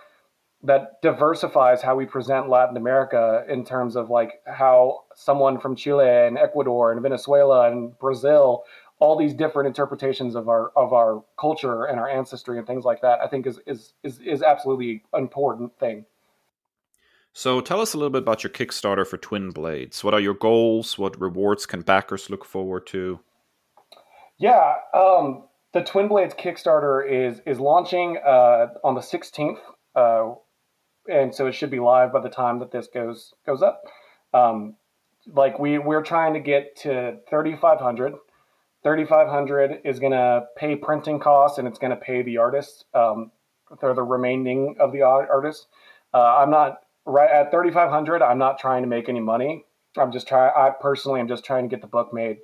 [0.62, 6.08] that diversifies how we present Latin America in terms of like how someone from Chile
[6.08, 8.64] and Ecuador and Venezuela and Brazil,
[8.98, 13.02] all these different interpretations of our of our culture and our ancestry and things like
[13.02, 16.06] that, I think is is is, is absolutely important thing.
[17.32, 20.02] So tell us a little bit about your Kickstarter for Twin Blades.
[20.02, 20.98] What are your goals?
[20.98, 23.20] What rewards can backers look forward to?
[24.38, 29.58] Yeah, um, the Twin Blades Kickstarter is is launching uh, on the 16th.
[29.94, 30.34] Uh,
[31.08, 33.82] and so it should be live by the time that this goes goes up.
[34.34, 34.76] Um,
[35.34, 38.14] like we we're trying to get to 3500
[38.82, 43.30] 3500 is going to pay printing costs and it's going to pay the artists um,
[43.80, 45.66] the remaining of the artists
[46.14, 49.64] uh, i'm not right at 3500 i'm not trying to make any money
[49.96, 52.38] i'm just trying i personally am just trying to get the book made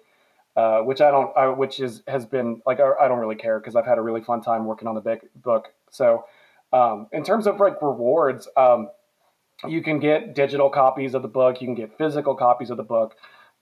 [0.57, 3.61] uh, which i don't I, which is has been like i, I don't really care
[3.61, 6.25] because i've had a really fun time working on the big book so
[6.75, 8.89] um, in terms of like rewards, um,
[9.67, 11.61] you can get digital copies of the book.
[11.61, 13.15] You can get physical copies of the book.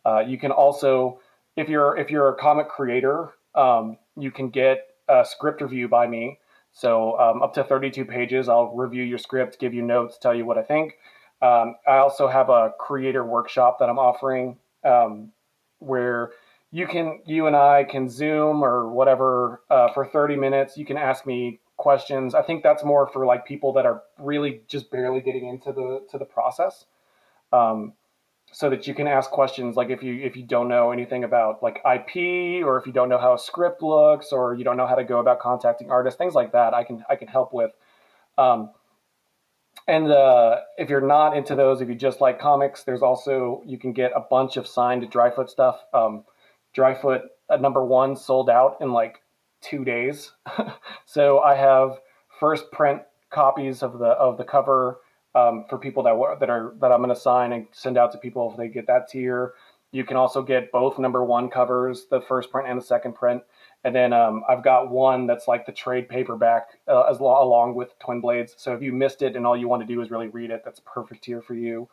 [0.05, 1.21] Uh, you can also,
[1.55, 6.07] if you're if you're a comic creator, um, you can get a script review by
[6.07, 6.39] me.
[6.73, 10.47] So um, up to 32 pages, I'll review your script, give you notes, tell you
[10.47, 10.95] what I think.
[11.43, 15.33] Um, I also have a creator workshop that I'm offering um,
[15.81, 16.31] where
[16.71, 20.77] you can you and I can Zoom or whatever uh, for 30 minutes.
[20.77, 22.35] You can ask me questions.
[22.35, 26.07] I think that's more for like people that are really just barely getting into the
[26.11, 26.87] to the process.
[27.53, 27.93] Um,
[28.53, 31.63] so that you can ask questions like if you if you don't know anything about
[31.63, 34.87] like IP or if you don't know how a script looks or you don't know
[34.87, 37.73] how to go about contacting artists, things like that, I can I can help with.
[38.37, 38.71] Um,
[39.89, 43.79] and uh, if you're not into those, if you just like comics, there's also you
[43.79, 45.81] can get a bunch of signed Dryfoot stuff.
[45.95, 46.25] Um,
[46.77, 49.23] Dryfoot uh, number one sold out in like
[49.63, 50.33] two days.
[51.07, 51.99] so I have
[52.39, 54.99] first print copies of the of the cover
[55.35, 58.19] um, for people that that are that I'm going to sign and send out to
[58.19, 59.55] people if they get that tier.
[59.93, 63.43] You can also get both number one covers, the first print and the second print.
[63.85, 67.75] And then um, I've got one that's like the trade paperback uh, as lo- along
[67.75, 68.55] with Twin Blades.
[68.57, 70.63] So if you missed it and all you want to do is really read it,
[70.65, 71.89] that's perfect tier for you.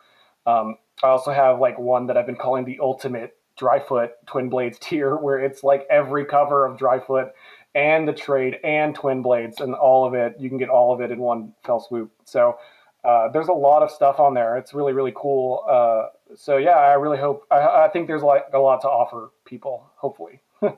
[0.45, 4.79] Um, I also have like one that I've been calling the ultimate Dryfoot Twin Blades
[4.81, 7.31] tier, where it's like every cover of Dryfoot
[7.75, 10.35] and the trade and twin blades and all of it.
[10.39, 12.11] You can get all of it in one fell swoop.
[12.23, 12.57] So
[13.03, 14.57] uh, there's a lot of stuff on there.
[14.57, 15.63] It's really really cool.
[15.69, 17.45] Uh, so yeah, I really hope.
[17.51, 19.89] I, I think there's like a lot to offer people.
[19.97, 20.41] Hopefully.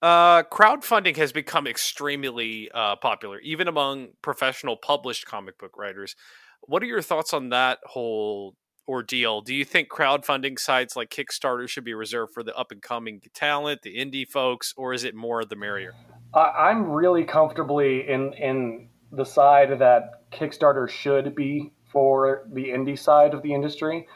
[0.00, 6.14] Uh, crowdfunding has become extremely uh, popular, even among professional published comic book writers.
[6.60, 8.54] What are your thoughts on that whole
[8.88, 9.42] ordeal.
[9.42, 13.20] Do you think crowdfunding sites like Kickstarter should be reserved for the up and coming
[13.34, 15.94] talent, the indie folks, or is it more the merrier?
[16.34, 23.34] I'm really comfortably in in the side that Kickstarter should be for the indie side
[23.34, 24.06] of the industry.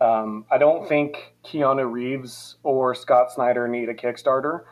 [0.00, 4.64] Um, I don't think Keanu Reeves or Scott Snyder need a Kickstarter.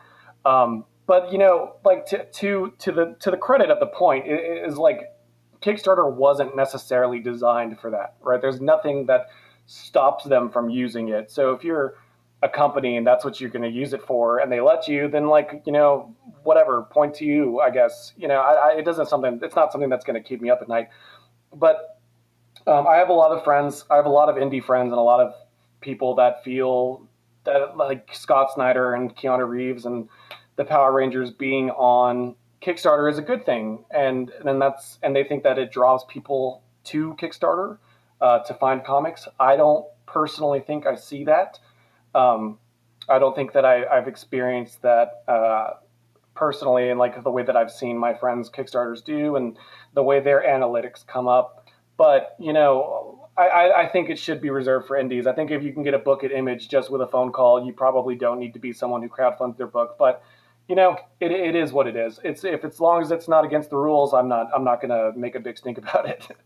[0.45, 4.25] Um, but you know, like to, to to the to the credit of the point
[4.27, 5.01] is like
[5.61, 8.41] Kickstarter wasn't necessarily designed for that, right?
[8.41, 9.27] There's nothing that
[9.65, 11.31] stops them from using it.
[11.31, 11.95] So if you're
[12.43, 15.07] a company and that's what you're going to use it for, and they let you,
[15.07, 17.61] then like you know whatever, point to you.
[17.61, 19.39] I guess you know I, I, it doesn't something.
[19.41, 20.89] It's not something that's going to keep me up at night.
[21.55, 21.99] But
[22.67, 23.85] um, I have a lot of friends.
[23.89, 25.33] I have a lot of indie friends and a lot of
[25.81, 27.07] people that feel
[27.45, 30.09] that like Scott Snyder and Keanu Reeves and
[30.57, 35.23] the Power Rangers being on Kickstarter is a good thing, and and that's and they
[35.23, 37.77] think that it draws people to Kickstarter
[38.21, 39.27] uh, to find comics.
[39.39, 41.59] I don't personally think I see that.
[42.15, 42.59] Um,
[43.09, 45.71] I don't think that I, have experienced that uh,
[46.35, 49.57] personally, and like the way that I've seen my friends Kickstarters do, and
[49.93, 51.67] the way their analytics come up.
[51.97, 55.25] But you know, I, I, think it should be reserved for indies.
[55.25, 57.65] I think if you can get a book at Image just with a phone call,
[57.65, 59.95] you probably don't need to be someone who crowdfunds their book.
[59.97, 60.23] But
[60.69, 62.19] you know, it, it is what it is.
[62.23, 65.11] It's if as long as it's not against the rules, I'm not I'm not gonna
[65.15, 66.27] make a big stink about it.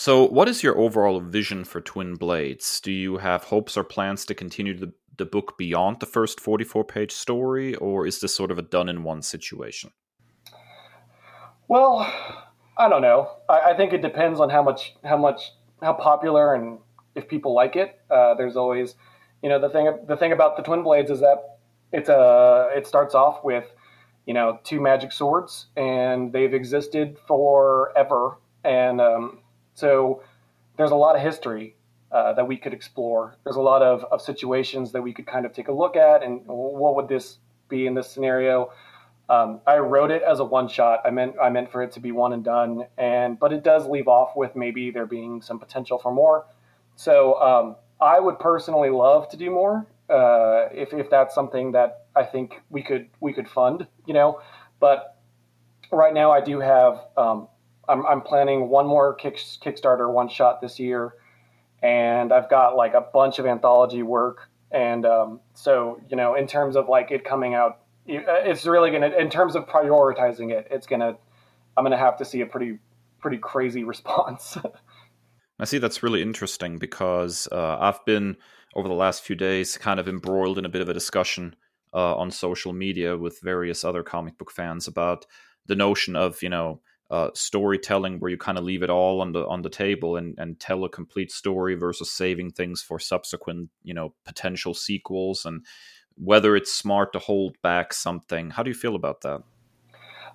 [0.00, 2.80] So, what is your overall vision for Twin Blades?
[2.80, 6.84] Do you have hopes or plans to continue the, the book beyond the first 44
[6.84, 9.90] page story, or is this sort of a done in one situation?
[11.66, 12.08] Well,
[12.76, 13.28] I don't know.
[13.48, 15.50] I, I, think it depends on how much, how much,
[15.82, 16.78] how popular and
[17.16, 17.98] if people like it.
[18.08, 18.94] Uh, there's always,
[19.42, 21.58] you know the thing the thing about the Twin Blades is that
[21.92, 23.64] it's a it starts off with
[24.26, 29.40] you know two magic swords and they've existed forever and um,
[29.78, 30.22] so
[30.76, 31.76] there's a lot of history
[32.10, 33.36] uh, that we could explore.
[33.44, 36.24] There's a lot of, of situations that we could kind of take a look at
[36.24, 37.38] and what would this
[37.68, 38.72] be in this scenario.
[39.28, 41.02] Um, I wrote it as a one shot.
[41.04, 43.86] I meant I meant for it to be one and done, and but it does
[43.86, 46.46] leave off with maybe there being some potential for more.
[46.96, 52.06] So um, I would personally love to do more uh, if if that's something that
[52.16, 54.40] I think we could we could fund, you know.
[54.80, 55.18] But
[55.92, 57.48] right now I do have um,
[57.88, 61.14] I'm I'm planning one more kick, Kickstarter one shot this year,
[61.82, 66.46] and I've got like a bunch of anthology work, and um, so you know in
[66.46, 70.86] terms of like it coming out, it's really gonna in terms of prioritizing it, it's
[70.86, 71.16] gonna
[71.76, 72.78] I'm gonna have to see a pretty
[73.20, 74.58] pretty crazy response.
[75.60, 78.36] I see that's really interesting because uh, I've been
[78.76, 81.56] over the last few days kind of embroiled in a bit of a discussion
[81.92, 85.26] uh, on social media with various other comic book fans about
[85.66, 89.32] the notion of you know uh, storytelling where you kind of leave it all on
[89.32, 93.70] the on the table and, and tell a complete story versus saving things for subsequent
[93.82, 95.64] you know potential sequels and
[96.16, 98.50] whether it's smart to hold back something.
[98.50, 99.42] How do you feel about that?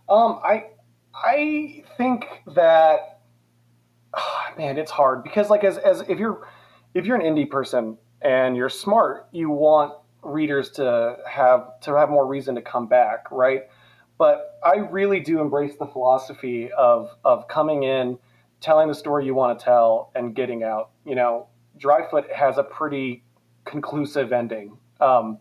[0.09, 0.65] Um i
[1.13, 3.19] i think that
[4.15, 6.47] oh, man it's hard because like as, as if you're
[6.95, 12.09] if you're an indie person and you're smart you want readers to have to have
[12.09, 13.63] more reason to come back right?
[14.17, 18.17] But I really do embrace the philosophy of of coming in,
[18.61, 20.91] telling the story you want to tell, and getting out.
[21.05, 21.47] You know,
[21.77, 23.23] Dryfoot has a pretty
[23.65, 24.77] conclusive ending.
[24.99, 25.39] Um,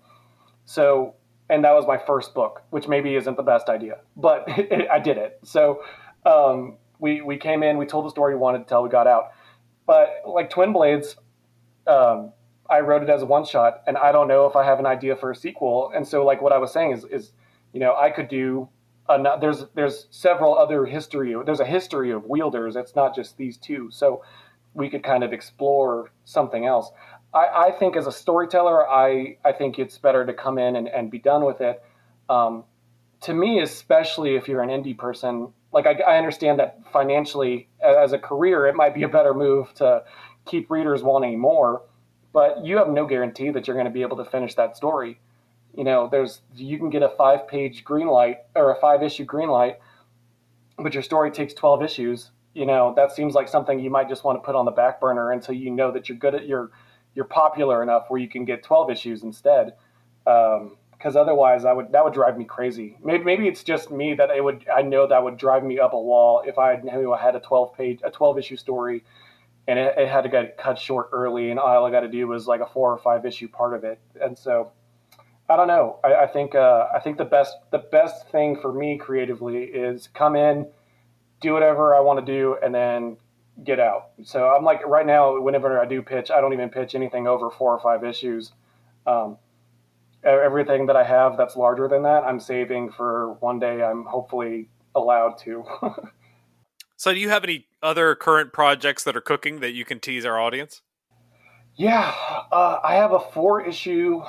[0.65, 1.15] so,
[1.49, 4.91] and that was my first book, which maybe isn't the best idea, but it, it,
[4.91, 5.41] I did it.
[5.45, 5.83] So,
[6.25, 9.07] um, we we came in, we told the story we wanted to tell, we got
[9.07, 9.33] out.
[9.87, 11.17] But like Twin Blades,
[11.87, 12.33] um,
[12.71, 14.87] I wrote it as a one shot, and I don't know if I have an
[14.87, 15.93] idea for a sequel.
[15.95, 17.33] And so, like what I was saying is is
[17.73, 18.69] you know, I could do.
[19.09, 21.35] Uh, there's there's several other history.
[21.45, 22.77] There's a history of wielders.
[22.77, 23.91] It's not just these two.
[23.91, 24.23] So
[24.75, 26.91] we could kind of explore something else.
[27.35, 30.89] I, I think as a storyteller, I I think it's better to come in and,
[30.89, 31.83] and be done with it.
[32.29, 32.65] Um,
[33.23, 38.13] to me, especially if you're an indie person, like I, I understand that financially as
[38.13, 40.05] a career, it might be a better move to
[40.45, 41.83] keep readers wanting more,
[42.33, 45.21] but you have no guarantee that you're going to be able to finish that story
[45.75, 49.25] you know, there's you can get a five page green light or a five issue
[49.25, 49.79] green light,
[50.79, 52.31] but your story takes 12 issues.
[52.55, 55.01] You know, that seems like something you might just want to put on the back
[55.01, 56.71] burner until you know that you're good at your
[57.15, 59.75] you're popular enough where you can get 12 issues instead.
[60.27, 62.97] Um, because otherwise I would that would drive me crazy.
[63.03, 65.95] Maybe maybe it's just me that it would I know that would drive me up
[65.95, 69.03] a wall if I knew I had a 12 page a 12 issue story
[69.67, 72.29] and it, it had to get cut short early and all I got to do
[72.29, 73.99] was like a four or five issue part of it.
[74.21, 74.71] And so
[75.53, 75.99] I don't know.
[76.03, 80.09] I, I think uh, I think the best the best thing for me creatively is
[80.15, 80.67] come in,
[81.43, 83.19] do whatever I want to do, and then
[83.63, 84.13] get out.
[84.25, 87.51] So I'm like right now, whenever I do pitch, I don't even pitch anything over
[87.51, 88.53] four or five issues.
[89.07, 89.37] Um,
[90.25, 93.83] everything that I have that's larger than that, I'm saving for one day.
[93.83, 95.65] I'm hopefully allowed to.
[96.97, 100.25] so, do you have any other current projects that are cooking that you can tease
[100.25, 100.81] our audience?
[101.75, 102.15] Yeah,
[102.51, 104.23] uh, I have a four issue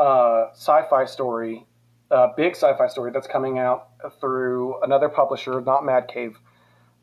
[0.00, 1.66] uh, sci-fi story,
[2.10, 6.38] uh, big sci-fi story that's coming out through another publisher, not Mad Cave.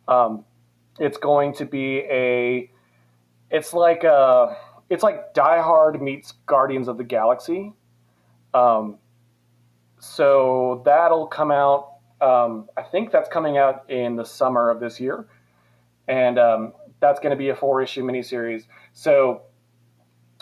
[0.07, 0.43] Um,
[0.99, 2.71] it's going to be a,
[3.51, 4.57] it's like a,
[4.89, 7.71] it's like Die Hard meets Guardians of the Galaxy.
[8.53, 8.97] Um,
[9.99, 11.93] so that'll come out.
[12.19, 15.27] Um, I think that's coming out in the summer of this year,
[16.07, 18.63] and um, that's going to be a four-issue miniseries.
[18.93, 19.43] So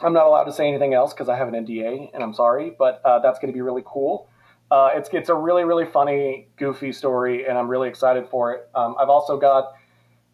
[0.02, 2.76] I'm not allowed to say anything else because I have an NDA, and I'm sorry,
[2.78, 4.30] but uh, that's going to be really cool.
[4.72, 8.70] Uh, it's it's a really really funny, goofy story, and I'm really excited for it.
[8.74, 9.74] Um, I've also got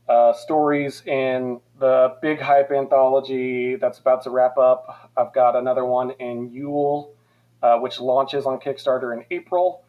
[0.08, 5.12] uh, stories in the Big Hype anthology that's about to wrap up.
[5.18, 7.14] I've got another one in Yule,
[7.62, 9.84] uh, which launches on Kickstarter in April.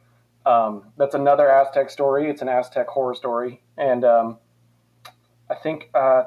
[0.45, 2.29] Um, that's another Aztec story.
[2.29, 4.39] It's an Aztec horror story, and um,
[5.49, 6.25] I think uh,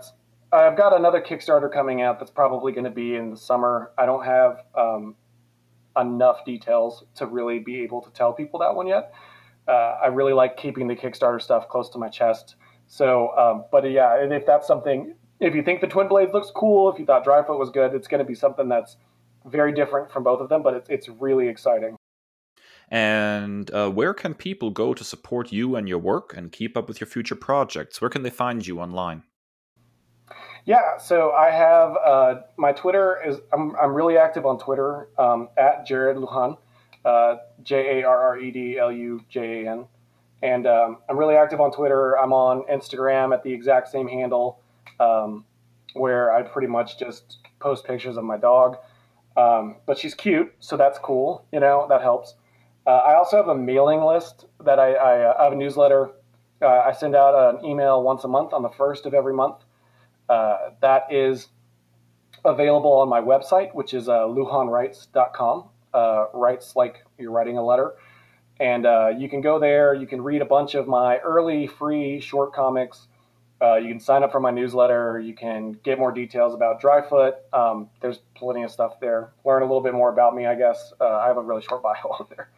[0.56, 3.91] I've got another Kickstarter coming out that's probably going to be in the summer.
[3.97, 5.16] I don't have um,
[5.99, 9.14] enough details to really be able to tell people that one yet.
[9.68, 12.56] Uh, I really like keeping the Kickstarter stuff close to my chest.
[12.88, 16.91] So, um, but yeah, if that's something, if you think the Twin Blades looks cool,
[16.91, 18.97] if you thought Dryfoot was good, it's going to be something that's
[19.45, 21.95] very different from both of them, but it's, it's really exciting.
[22.89, 26.88] And uh, where can people go to support you and your work and keep up
[26.88, 27.99] with your future projects?
[27.99, 29.24] Where can they find you online?
[30.66, 35.49] Yeah, so I have uh, my Twitter is I'm, I'm really active on Twitter um,
[35.57, 36.57] at Jarred Lujan,
[37.05, 39.86] uh, J A R R E D L U J A N,
[40.41, 42.18] and um, I'm really active on Twitter.
[42.18, 44.59] I'm on Instagram at the exact same handle,
[44.99, 45.45] um,
[45.93, 48.78] where I pretty much just post pictures of my dog.
[49.38, 51.45] Um, but she's cute, so that's cool.
[51.51, 52.34] You know that helps.
[52.88, 56.09] Uh, I also have a mailing list that I, I, uh, I have a newsletter.
[56.59, 59.64] Uh, I send out an email once a month on the first of every month
[60.30, 61.47] uh, that is
[62.43, 65.69] available on my website, which is uh, lujanwrites.com.
[65.93, 67.93] Uh, writes like you're writing a letter.
[68.59, 69.93] And uh, you can go there.
[69.93, 73.07] You can read a bunch of my early free short comics.
[73.61, 75.19] Uh, you can sign up for my newsletter.
[75.19, 77.34] You can get more details about Dryfoot.
[77.53, 79.34] Um, there's plenty of stuff there.
[79.45, 80.93] Learn a little bit more about me, I guess.
[80.99, 82.49] Uh, I have a really short bio on there.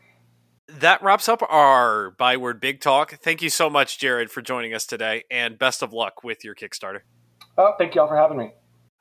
[0.68, 3.20] That wraps up our Byword Big Talk.
[3.22, 6.55] Thank you so much, Jarred, for joining us today, and best of luck with your
[6.55, 7.01] Kickstarter.
[7.58, 8.51] Oh, thank you all for having me.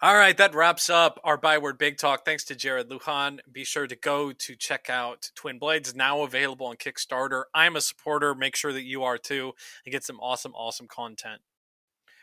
[0.03, 2.25] All right, that wraps up our Byword Big Talk.
[2.27, 3.39] Thanks to Jarred Lujan.
[3.51, 7.45] Be sure to go to check out Twin Blades, now available on Kickstarter.
[7.55, 8.35] I'm a supporter.
[8.35, 9.53] Make sure that you are too,
[9.85, 11.41] and get some awesome, awesome content.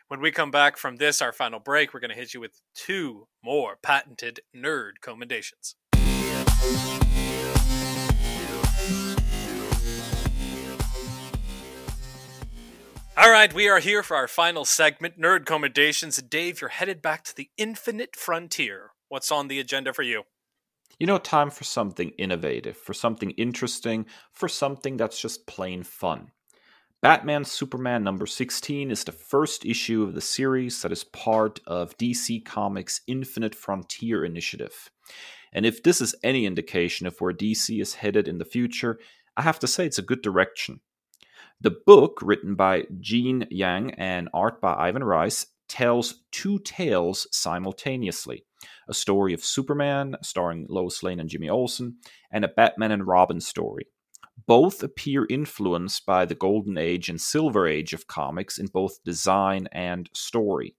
[0.08, 2.62] When we come back from this, our final break, we're going to hit you with
[2.76, 5.76] two more patented nerd commendations.
[13.16, 16.18] All right, we are here for our final segment, Nerd Commendations.
[16.18, 18.90] Dave, you're headed back to the infinite frontier.
[19.08, 20.24] What's on the agenda for you?
[21.00, 26.32] You know, time for something innovative, for something interesting, for something that's just plain fun.
[27.04, 31.96] Batman Superman number 16 is the first issue of the series that is part of
[32.00, 34.90] DC Comics' Infinite Frontier initiative.
[35.52, 38.98] And if this is any indication of where DC is headed in the future,
[39.38, 40.80] I have to say it's a good direction.
[41.64, 48.44] The book, written by Gene Yang and art by Ivan Reis, tells two tales simultaneously
[48.90, 52.00] a story of Superman, starring Lois Lane and Jimmy Olsen,
[52.30, 53.88] and a Batman and Robin story.
[54.46, 59.70] Both appear influenced by the Golden Age and Silver Age of comics in both design
[59.72, 60.76] and story.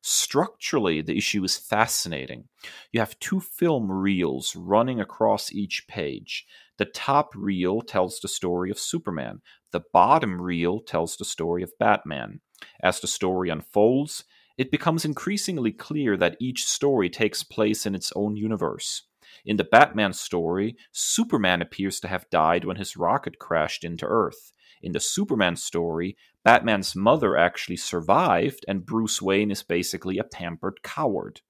[0.00, 2.44] Structurally, the issue is fascinating.
[2.92, 6.46] You have two film reels running across each page.
[6.76, 9.42] The top reel tells the story of Superman,
[9.72, 12.40] the bottom reel tells the story of Batman.
[12.82, 14.24] As the story unfolds,
[14.56, 19.04] it becomes increasingly clear that each story takes place in its own universe.
[19.44, 24.52] In the Batman story, Superman appears to have died when his rocket crashed into Earth.
[24.82, 30.82] In the Superman story, Batman's mother actually survived, and Bruce Wayne is basically a pampered
[30.82, 31.40] coward.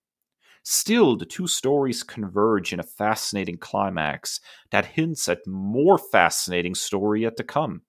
[0.62, 4.40] Still, the two stories converge in a fascinating climax
[4.70, 7.82] that hints at more fascinating story yet to come.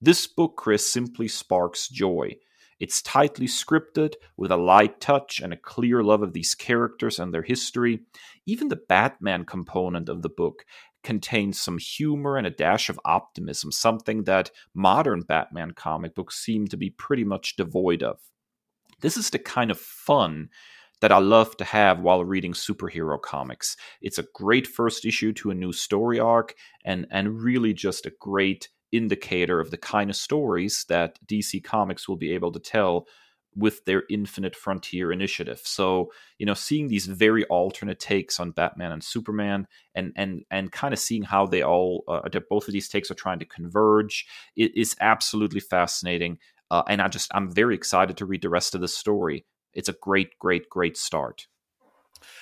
[0.00, 2.36] This book, Kris, simply sparks joy.
[2.78, 7.32] It's tightly scripted, with a light touch and a clear love of these characters and
[7.32, 8.00] their history.
[8.44, 10.66] Even the Batman component of the book
[11.02, 16.66] contains some humor and a dash of optimism, something that modern Batman comic books seem
[16.66, 18.18] to be pretty much devoid of.
[19.00, 20.50] This is the kind of fun
[21.00, 23.76] that I love to have while reading superhero comics.
[24.02, 28.12] It's a great first issue to a new story arc and and really just a
[28.20, 33.06] great indicator of the kind of stories that DC Comics will be able to tell
[33.56, 35.60] with their Infinite Frontier initiative.
[35.64, 40.70] So, you know, seeing these very alternate takes on Batman and Superman, and and and
[40.70, 44.26] kind of seeing how they all, uh, both of these takes are trying to converge,
[44.56, 46.38] it is absolutely fascinating.
[46.70, 49.46] Uh, and I just, I'm very excited to read the rest of the story.
[49.72, 51.46] It's a great, great, great start.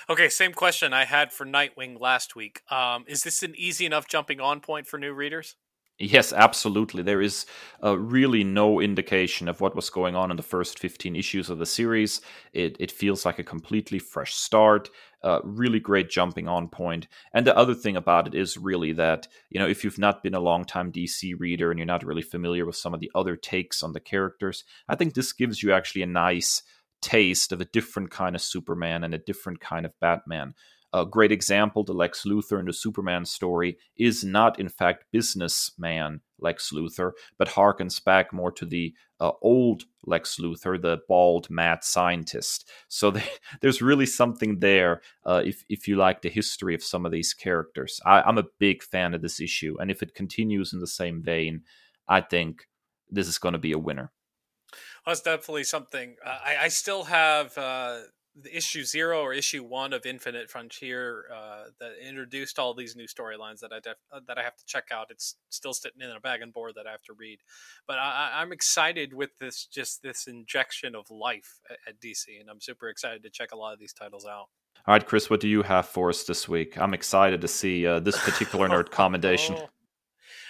[0.09, 2.63] Okay, same question I had for Nightwing last week.
[2.71, 5.57] Um, is this an easy enough jumping on point for new readers?
[6.01, 7.05] Yes, absolutely.
[7.05, 7.47] There is
[7.83, 11.59] uh, really no indication of what was going on in the first 15 issues of
[11.59, 12.21] the series.
[12.53, 14.91] It, it feels like a completely fresh start,
[15.23, 17.07] uh, really great jumping on point.
[17.33, 20.35] And the other thing about it is really that, you know, if you've not been
[20.35, 23.81] a long-time DC reader and you're not really familiar with some of the other takes
[23.85, 26.61] on the characters, I think this gives you actually a nice
[27.03, 30.55] taste of a different kind of Superman and a different kind of Batman.
[30.95, 36.21] A great example, the Lex Luthor in the Superman story is not, in fact, businessman
[36.39, 41.83] Lex Luthor, but harkens back more to the uh, old Lex Luthor, the bald mad
[41.83, 42.71] scientist.
[42.87, 43.13] So
[43.61, 47.35] there's really something there uh, if if you like the history of some of these
[47.35, 48.01] characters.
[48.07, 51.23] I, I'm a big fan of this issue, and if it continues in the same
[51.23, 51.63] vein,
[52.07, 52.69] I think
[53.11, 54.13] this is going to be a winner.
[55.05, 56.17] Well, that's definitely something.
[56.25, 58.01] Uh, I, I, still have uh,
[58.41, 63.07] the issue zero or issue one of Infinite Frontier uh, that introduced all these new
[63.07, 65.07] storylines that I def- uh, that I have to check out.
[65.11, 67.39] It's still sitting in a bag and board that I have to read,
[67.87, 72.51] but I, am excited with this just this injection of life at, at, DC, and
[72.51, 74.49] I'm super excited to check a lot of these titles out.
[74.87, 76.77] All right, Kris, what do you have for us this week?
[76.77, 79.57] I'm excited to see uh, this particular nerd commendation.
[79.59, 79.69] oh.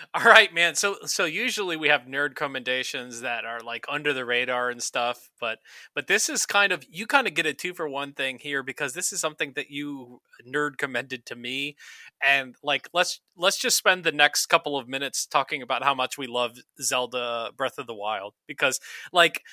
[0.14, 0.74] All right, man.
[0.74, 5.30] So so usually we have nerd commendations that are like under the radar and stuff,
[5.40, 5.59] but
[5.94, 8.62] but this is kind of you kind of get a two for one thing here
[8.62, 11.76] because this is something that you nerd commended to me,
[12.24, 16.18] and like let's let's just spend the next couple of minutes talking about how much
[16.18, 18.80] we love Zelda Breath of the Wild because
[19.12, 19.42] like.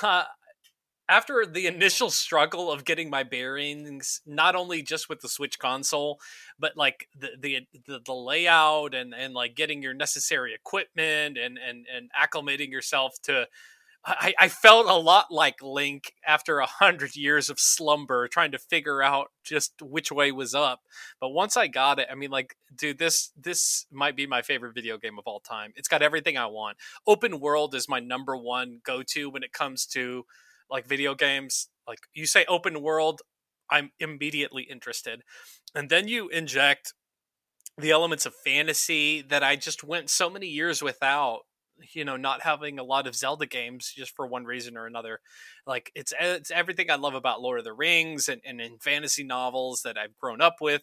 [0.00, 0.22] Uh,
[1.08, 6.20] after the initial struggle of getting my bearings, not only just with the Switch console,
[6.58, 11.58] but like the the the, the layout and and like getting your necessary equipment and
[11.58, 13.46] and and acclimating yourself to.
[14.04, 18.58] I, I felt a lot like Link after a hundred years of slumber, trying to
[18.58, 20.80] figure out just which way was up.
[21.20, 24.74] But once I got it, I mean, like, dude, this this might be my favorite
[24.74, 25.72] video game of all time.
[25.76, 26.78] It's got everything I want.
[27.06, 30.26] Open world is my number one go to when it comes to
[30.70, 33.22] like video games, like you say open world,
[33.70, 35.22] I'm immediately interested.
[35.74, 36.92] And then you inject
[37.78, 41.40] the elements of fantasy that I just went so many years without
[41.94, 45.20] you know not having a lot of zelda games just for one reason or another
[45.66, 49.24] like it's it's everything i love about lord of the rings and, and in fantasy
[49.24, 50.82] novels that i've grown up with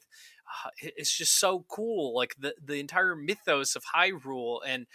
[0.66, 4.88] uh, it's just so cool like the the entire mythos of hyrule and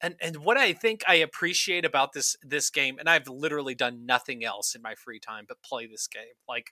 [0.00, 4.06] and and what I think I appreciate about this this game, and I've literally done
[4.06, 6.24] nothing else in my free time but play this game.
[6.48, 6.70] Like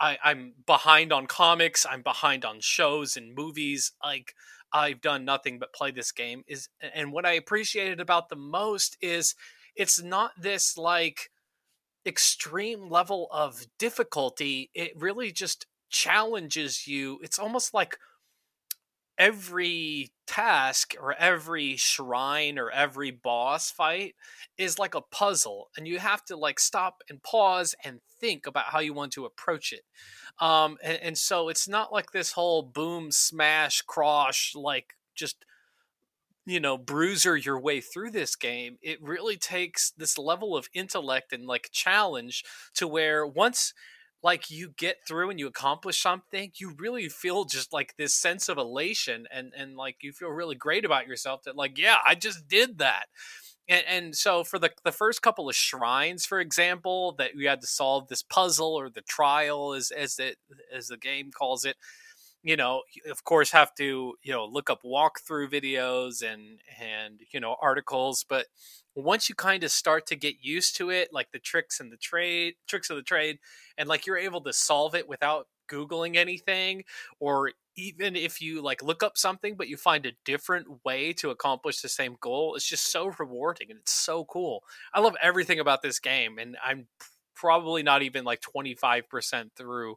[0.00, 3.92] I, I'm behind on comics, I'm behind on shows and movies.
[4.02, 4.34] Like
[4.72, 6.44] I've done nothing but play this game.
[6.46, 9.34] Is and what I appreciated about the most is
[9.74, 11.30] it's not this like
[12.06, 14.70] extreme level of difficulty.
[14.74, 17.18] It really just challenges you.
[17.22, 17.98] It's almost like
[19.18, 24.14] every task or every shrine or every boss fight
[24.58, 28.66] is like a puzzle and you have to like stop and pause and think about
[28.66, 29.84] how you want to approach it.
[30.38, 35.44] Um and, and so it's not like this whole boom smash crush like just
[36.44, 38.76] you know bruiser your way through this game.
[38.82, 43.72] It really takes this level of intellect and like challenge to where once
[44.22, 48.48] like you get through and you accomplish something you really feel just like this sense
[48.48, 52.14] of elation and and like you feel really great about yourself that like yeah i
[52.14, 53.06] just did that.
[53.70, 57.60] And, and so for the, the first couple of shrines for example that you had
[57.60, 60.36] to solve this puzzle or the trial as as it
[60.74, 61.76] as the game calls it
[62.42, 67.40] you know of course have to you know look up walkthrough videos and and you
[67.40, 68.46] know articles but
[68.98, 71.96] once you kind of start to get used to it like the tricks and the
[71.96, 73.38] trade tricks of the trade
[73.76, 76.82] and like you're able to solve it without googling anything
[77.20, 81.30] or even if you like look up something but you find a different way to
[81.30, 84.64] accomplish the same goal it's just so rewarding and it's so cool.
[84.92, 86.86] I love everything about this game and i'm
[87.34, 89.96] probably not even like 25% through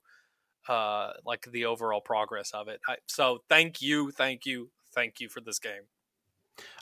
[0.69, 2.79] uh like the overall progress of it.
[2.87, 5.87] I, so thank you thank you thank you for this game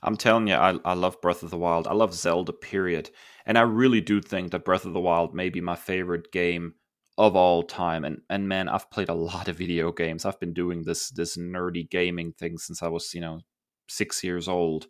[0.04, 1.88] I'm telling you, I, I love Breath of the Wild.
[1.88, 3.10] I love Zelda, period.
[3.46, 6.76] And I really do think that Breath of the Wild may be my favorite game
[7.18, 8.06] of all time.
[8.06, 10.26] And and man, I've played a lot of video games.
[10.26, 13.42] I've been doing this this nerdy gaming thing since I was, you know,
[13.88, 14.88] six years old.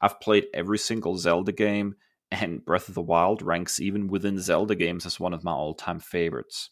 [0.00, 1.96] I've played every single Zelda game,
[2.30, 5.74] and Breath of the Wild ranks even within Zelda games as one of my all
[5.74, 6.70] time favorites.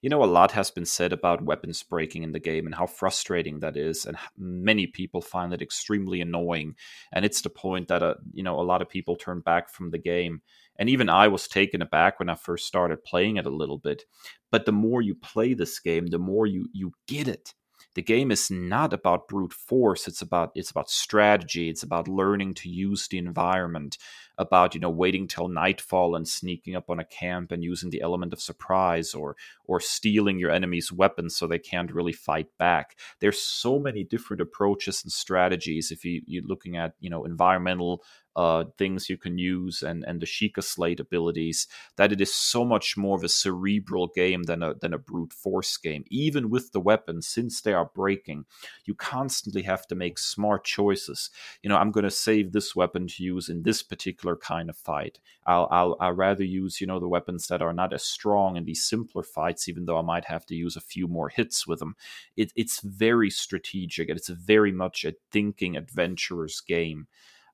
[0.00, 2.86] You know, a lot has been said about weapons breaking in the game and how
[2.86, 6.76] frustrating that is, and many people find it extremely annoying.
[7.12, 9.90] And it's the point that, uh, you know, a lot of people turn back from
[9.90, 10.42] the game.
[10.76, 14.04] And even I was taken aback when I first started playing it a little bit.
[14.50, 17.54] But the more you play this game, the more you you get it
[17.94, 22.54] the game is not about brute force it's about it's about strategy it's about learning
[22.54, 23.98] to use the environment
[24.42, 28.02] about you know waiting till nightfall and sneaking up on a camp and using the
[28.02, 32.98] element of surprise or or stealing your enemy's weapons so they can't really fight back.
[33.20, 38.02] There's so many different approaches and strategies if you, you're looking at you know environmental
[38.36, 41.66] uh, things you can use and and the Sheikah Slate abilities
[41.96, 45.32] that it is so much more of a cerebral game than a than a brute
[45.32, 46.04] force game.
[46.08, 48.44] Even with the weapons, since they are breaking,
[48.84, 51.30] you constantly have to make smart choices.
[51.62, 54.76] You know, I'm going to save this weapon to use in this particular kind of
[54.76, 55.18] fight.
[55.46, 58.64] I'll I'll I'll rather use you know the weapons that are not as strong in
[58.64, 61.80] these simpler fights, even though I might have to use a few more hits with
[61.80, 61.96] them.
[62.36, 67.06] It, it's very strategic and it's very much a thinking adventurer's game.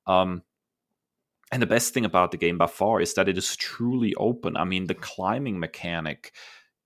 [0.07, 0.43] Um,
[1.51, 4.55] and the best thing about the game by far is that it is truly open.
[4.55, 6.31] I mean, the climbing mechanic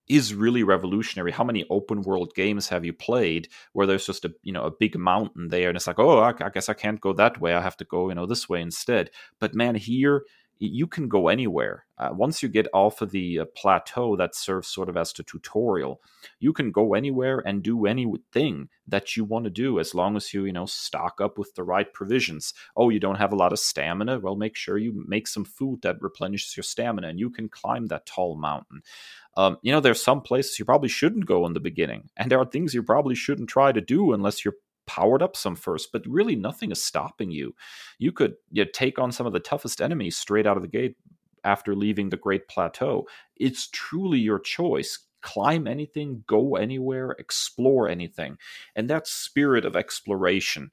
[0.08, 1.32] is really revolutionary.
[1.32, 4.72] How many open world games have you played where there's just a you know a
[4.72, 7.54] big mountain there, and it's like, oh, I, I guess I can't go that way.
[7.54, 9.12] I have to go you know this way instead.
[9.40, 10.24] But man, here
[10.68, 11.86] you can go anywhere.
[11.98, 15.24] Uh, once you get off of the uh, plateau that serves sort of as the
[15.24, 16.02] tutorial,
[16.40, 20.34] you can go anywhere and do anything that you want to do as long as
[20.34, 22.54] you, you know, stock up with the right provisions.
[22.76, 24.20] Oh, you don't have a lot of stamina?
[24.20, 27.88] Well, make sure you make some food that replenishes your stamina and you can climb
[27.88, 28.82] that tall mountain.
[29.36, 32.40] Um, you know, there's some places you probably shouldn't go in the beginning, and there
[32.40, 34.56] are things you probably shouldn't try to do unless you're
[34.86, 37.56] powered up some first, but really nothing is stopping you.
[38.00, 40.96] You could you take on some of the toughest enemies straight out of the gate
[41.44, 43.08] after leaving the Great Plateau.
[43.36, 45.00] It's truly your choice.
[45.22, 48.38] Climb anything, go anywhere, explore anything.
[48.76, 50.70] And that spirit of exploration,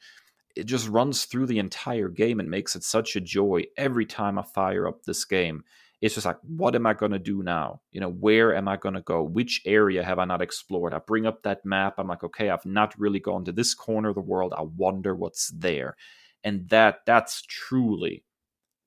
[0.57, 4.39] it just runs through the entire game and makes it such a joy every time
[4.39, 5.63] I fire up this game
[6.01, 7.81] it's just like what am i going to do now?
[7.93, 9.23] You know where am i going to go?
[9.23, 10.95] Which area have i not explored?
[10.95, 14.11] I bring up that map i'm like okay i've not really gone to this corner
[14.11, 14.55] of the world.
[14.57, 15.97] I wonder what's there.
[16.43, 18.25] And that that's truly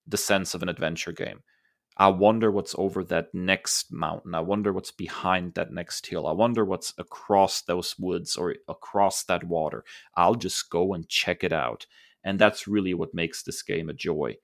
[0.07, 1.41] the sense of an adventure game.
[1.95, 4.33] I wonder what's over that next mountain.
[4.33, 6.25] I wonder what's behind that next hill.
[6.25, 9.83] I wonder what's across those woods or across that water.
[10.15, 11.85] I'll just go and check it out.
[12.23, 14.37] And that's really what makes this game a joy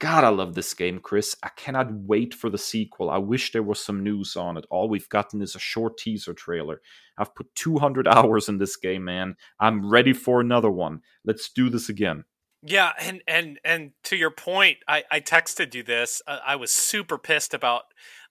[0.00, 1.36] God, I love this game, Kris.
[1.42, 3.10] I cannot wait for the sequel.
[3.10, 4.64] I wish there was some news on it.
[4.70, 6.80] All we've gotten is a short teaser trailer.
[7.18, 9.36] I've put 200 hours in this game, man.
[9.60, 11.02] I'm ready for another one.
[11.22, 12.24] Let's do this again.
[12.62, 16.20] Yeah, and and and to your point, I I texted you this.
[16.26, 17.84] Uh, I was super pissed about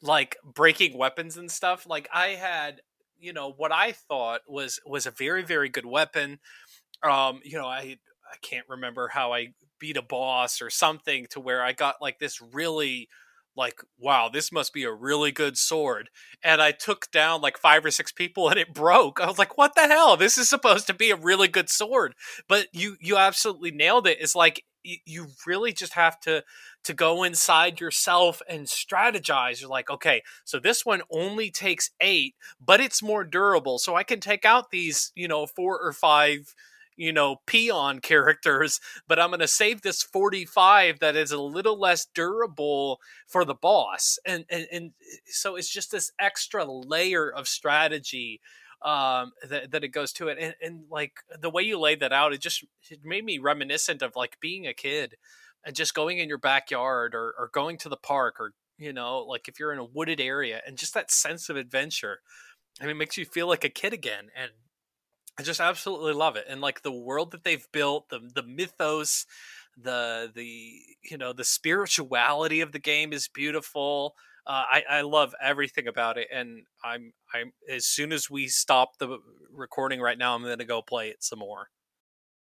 [0.04, 1.88] like breaking weapons and stuff.
[1.88, 2.82] Like I had,
[3.18, 6.40] you know, what I thought was was a very very good weapon.
[7.04, 7.98] Um, you know, I
[8.32, 12.20] I can't remember how I beat a boss or something to where I got like
[12.20, 13.10] this really
[13.56, 16.10] like wow this must be a really good sword
[16.44, 19.20] and i took down like five or six people and it broke.
[19.20, 20.16] I was like what the hell?
[20.18, 22.16] This is supposed to be a really good sword.
[22.48, 24.20] But you you absolutely nailed it.
[24.22, 26.44] It's like you really just have to
[26.86, 29.60] to go inside yourself and strategize.
[29.60, 34.04] You're like okay so this one only takes eight but it's more durable so i
[34.04, 36.54] can take out these you know four or five
[37.00, 41.80] you know, peon characters, but I'm going to save this 45 that is a little
[41.80, 44.20] less durable for the boss.
[44.26, 44.92] And, and, and
[45.26, 48.42] so it's just this extra layer of strategy
[48.82, 52.14] um that, that it goes to it and, and like the way you laid that
[52.14, 55.18] out it just it made me reminiscent of like being a kid
[55.66, 59.20] and just going in your backyard or, or going to the park or you know
[59.20, 62.22] like if you're in a wooded area and just that sense of adventure
[62.80, 64.30] I mean, it makes you feel like a kid again.
[64.36, 64.52] And
[65.40, 69.26] I just absolutely love it, and like the world that they've built, the the mythos,
[69.82, 74.16] the the you know the spirituality of the game is beautiful.
[74.46, 78.98] Uh, I I love everything about it, and I'm I'm as soon as we stop
[78.98, 79.20] the
[79.50, 81.70] recording right now, I'm going to go play it some more.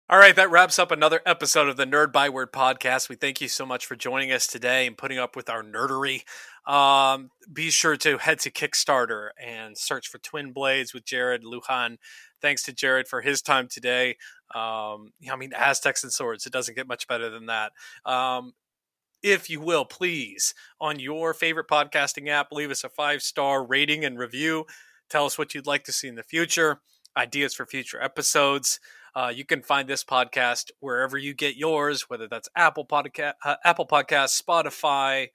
[0.09, 3.09] All right, that wraps up another episode of the Nerd Byword podcast.
[3.09, 6.21] We thank you so much for joining us today and putting up with our nerdery.
[6.65, 11.97] Um, be sure to head to Kickstarter and search for Twin Blades with Jarred Lujan.
[12.41, 14.17] Thanks to Jarred for his time today.
[14.53, 17.71] Um, I mean, Aztecs and Swords, it doesn't get much better than that.
[18.05, 18.53] Um,
[19.23, 24.05] if you will, please, on your favorite podcasting app, leave us a five star rating
[24.05, 24.65] and review.
[25.09, 26.81] Tell us what you'd like to see in the future,
[27.15, 28.79] ideas for future episodes.
[29.15, 33.55] Uh, you can find this podcast wherever you get yours, whether that's Apple Podcast, uh,
[33.63, 35.29] Apple Podcast, Spotify,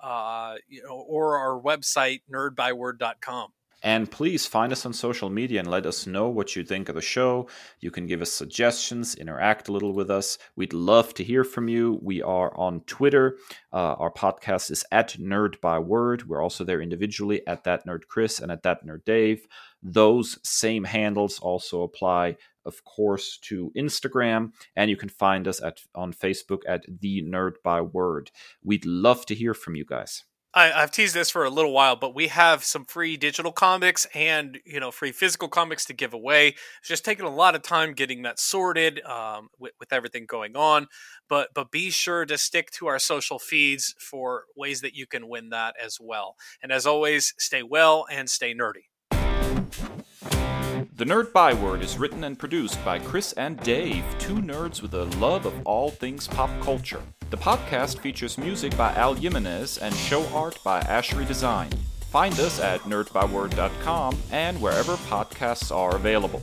[0.00, 3.50] uh, you know, or our website nerdbyword.com.
[3.84, 6.94] And please find us on social media and let us know what you think of
[6.94, 7.48] the show.
[7.80, 10.38] You can give us suggestions, interact a little with us.
[10.56, 12.00] We'd love to hear from you.
[12.02, 13.36] We are on Twitter.
[13.74, 16.26] Uh, our podcast is at Nerd Byword.
[16.26, 19.46] We're also there individually at That Nerd Kris and at That Nerd Dave.
[19.82, 25.80] Those same handles also apply of course, to Instagram, and you can find us at
[25.94, 28.30] on Facebook at the Nerd Byword.
[28.62, 30.24] We'd love to hear from you guys.
[30.54, 34.06] I, have teased this for a little while, but we have some free digital comics
[34.14, 36.48] and you know free physical comics to give away.
[36.78, 40.56] It's just taking a lot of time getting that sorted um, with, with everything going
[40.56, 40.86] on.
[41.28, 45.28] But but be sure to stick to our social feeds for ways that you can
[45.28, 46.36] win that as well.
[46.62, 48.86] And as always, stay well and stay nerdy.
[50.96, 55.06] The Nerd Byword is written and produced by Kris and Dave, two nerds with a
[55.16, 57.02] love of all things pop culture.
[57.34, 61.68] The podcast features music by Al Jimenez and show art by Ashery Design.
[62.12, 66.42] Find us at nerdbyword.com and wherever podcasts are available.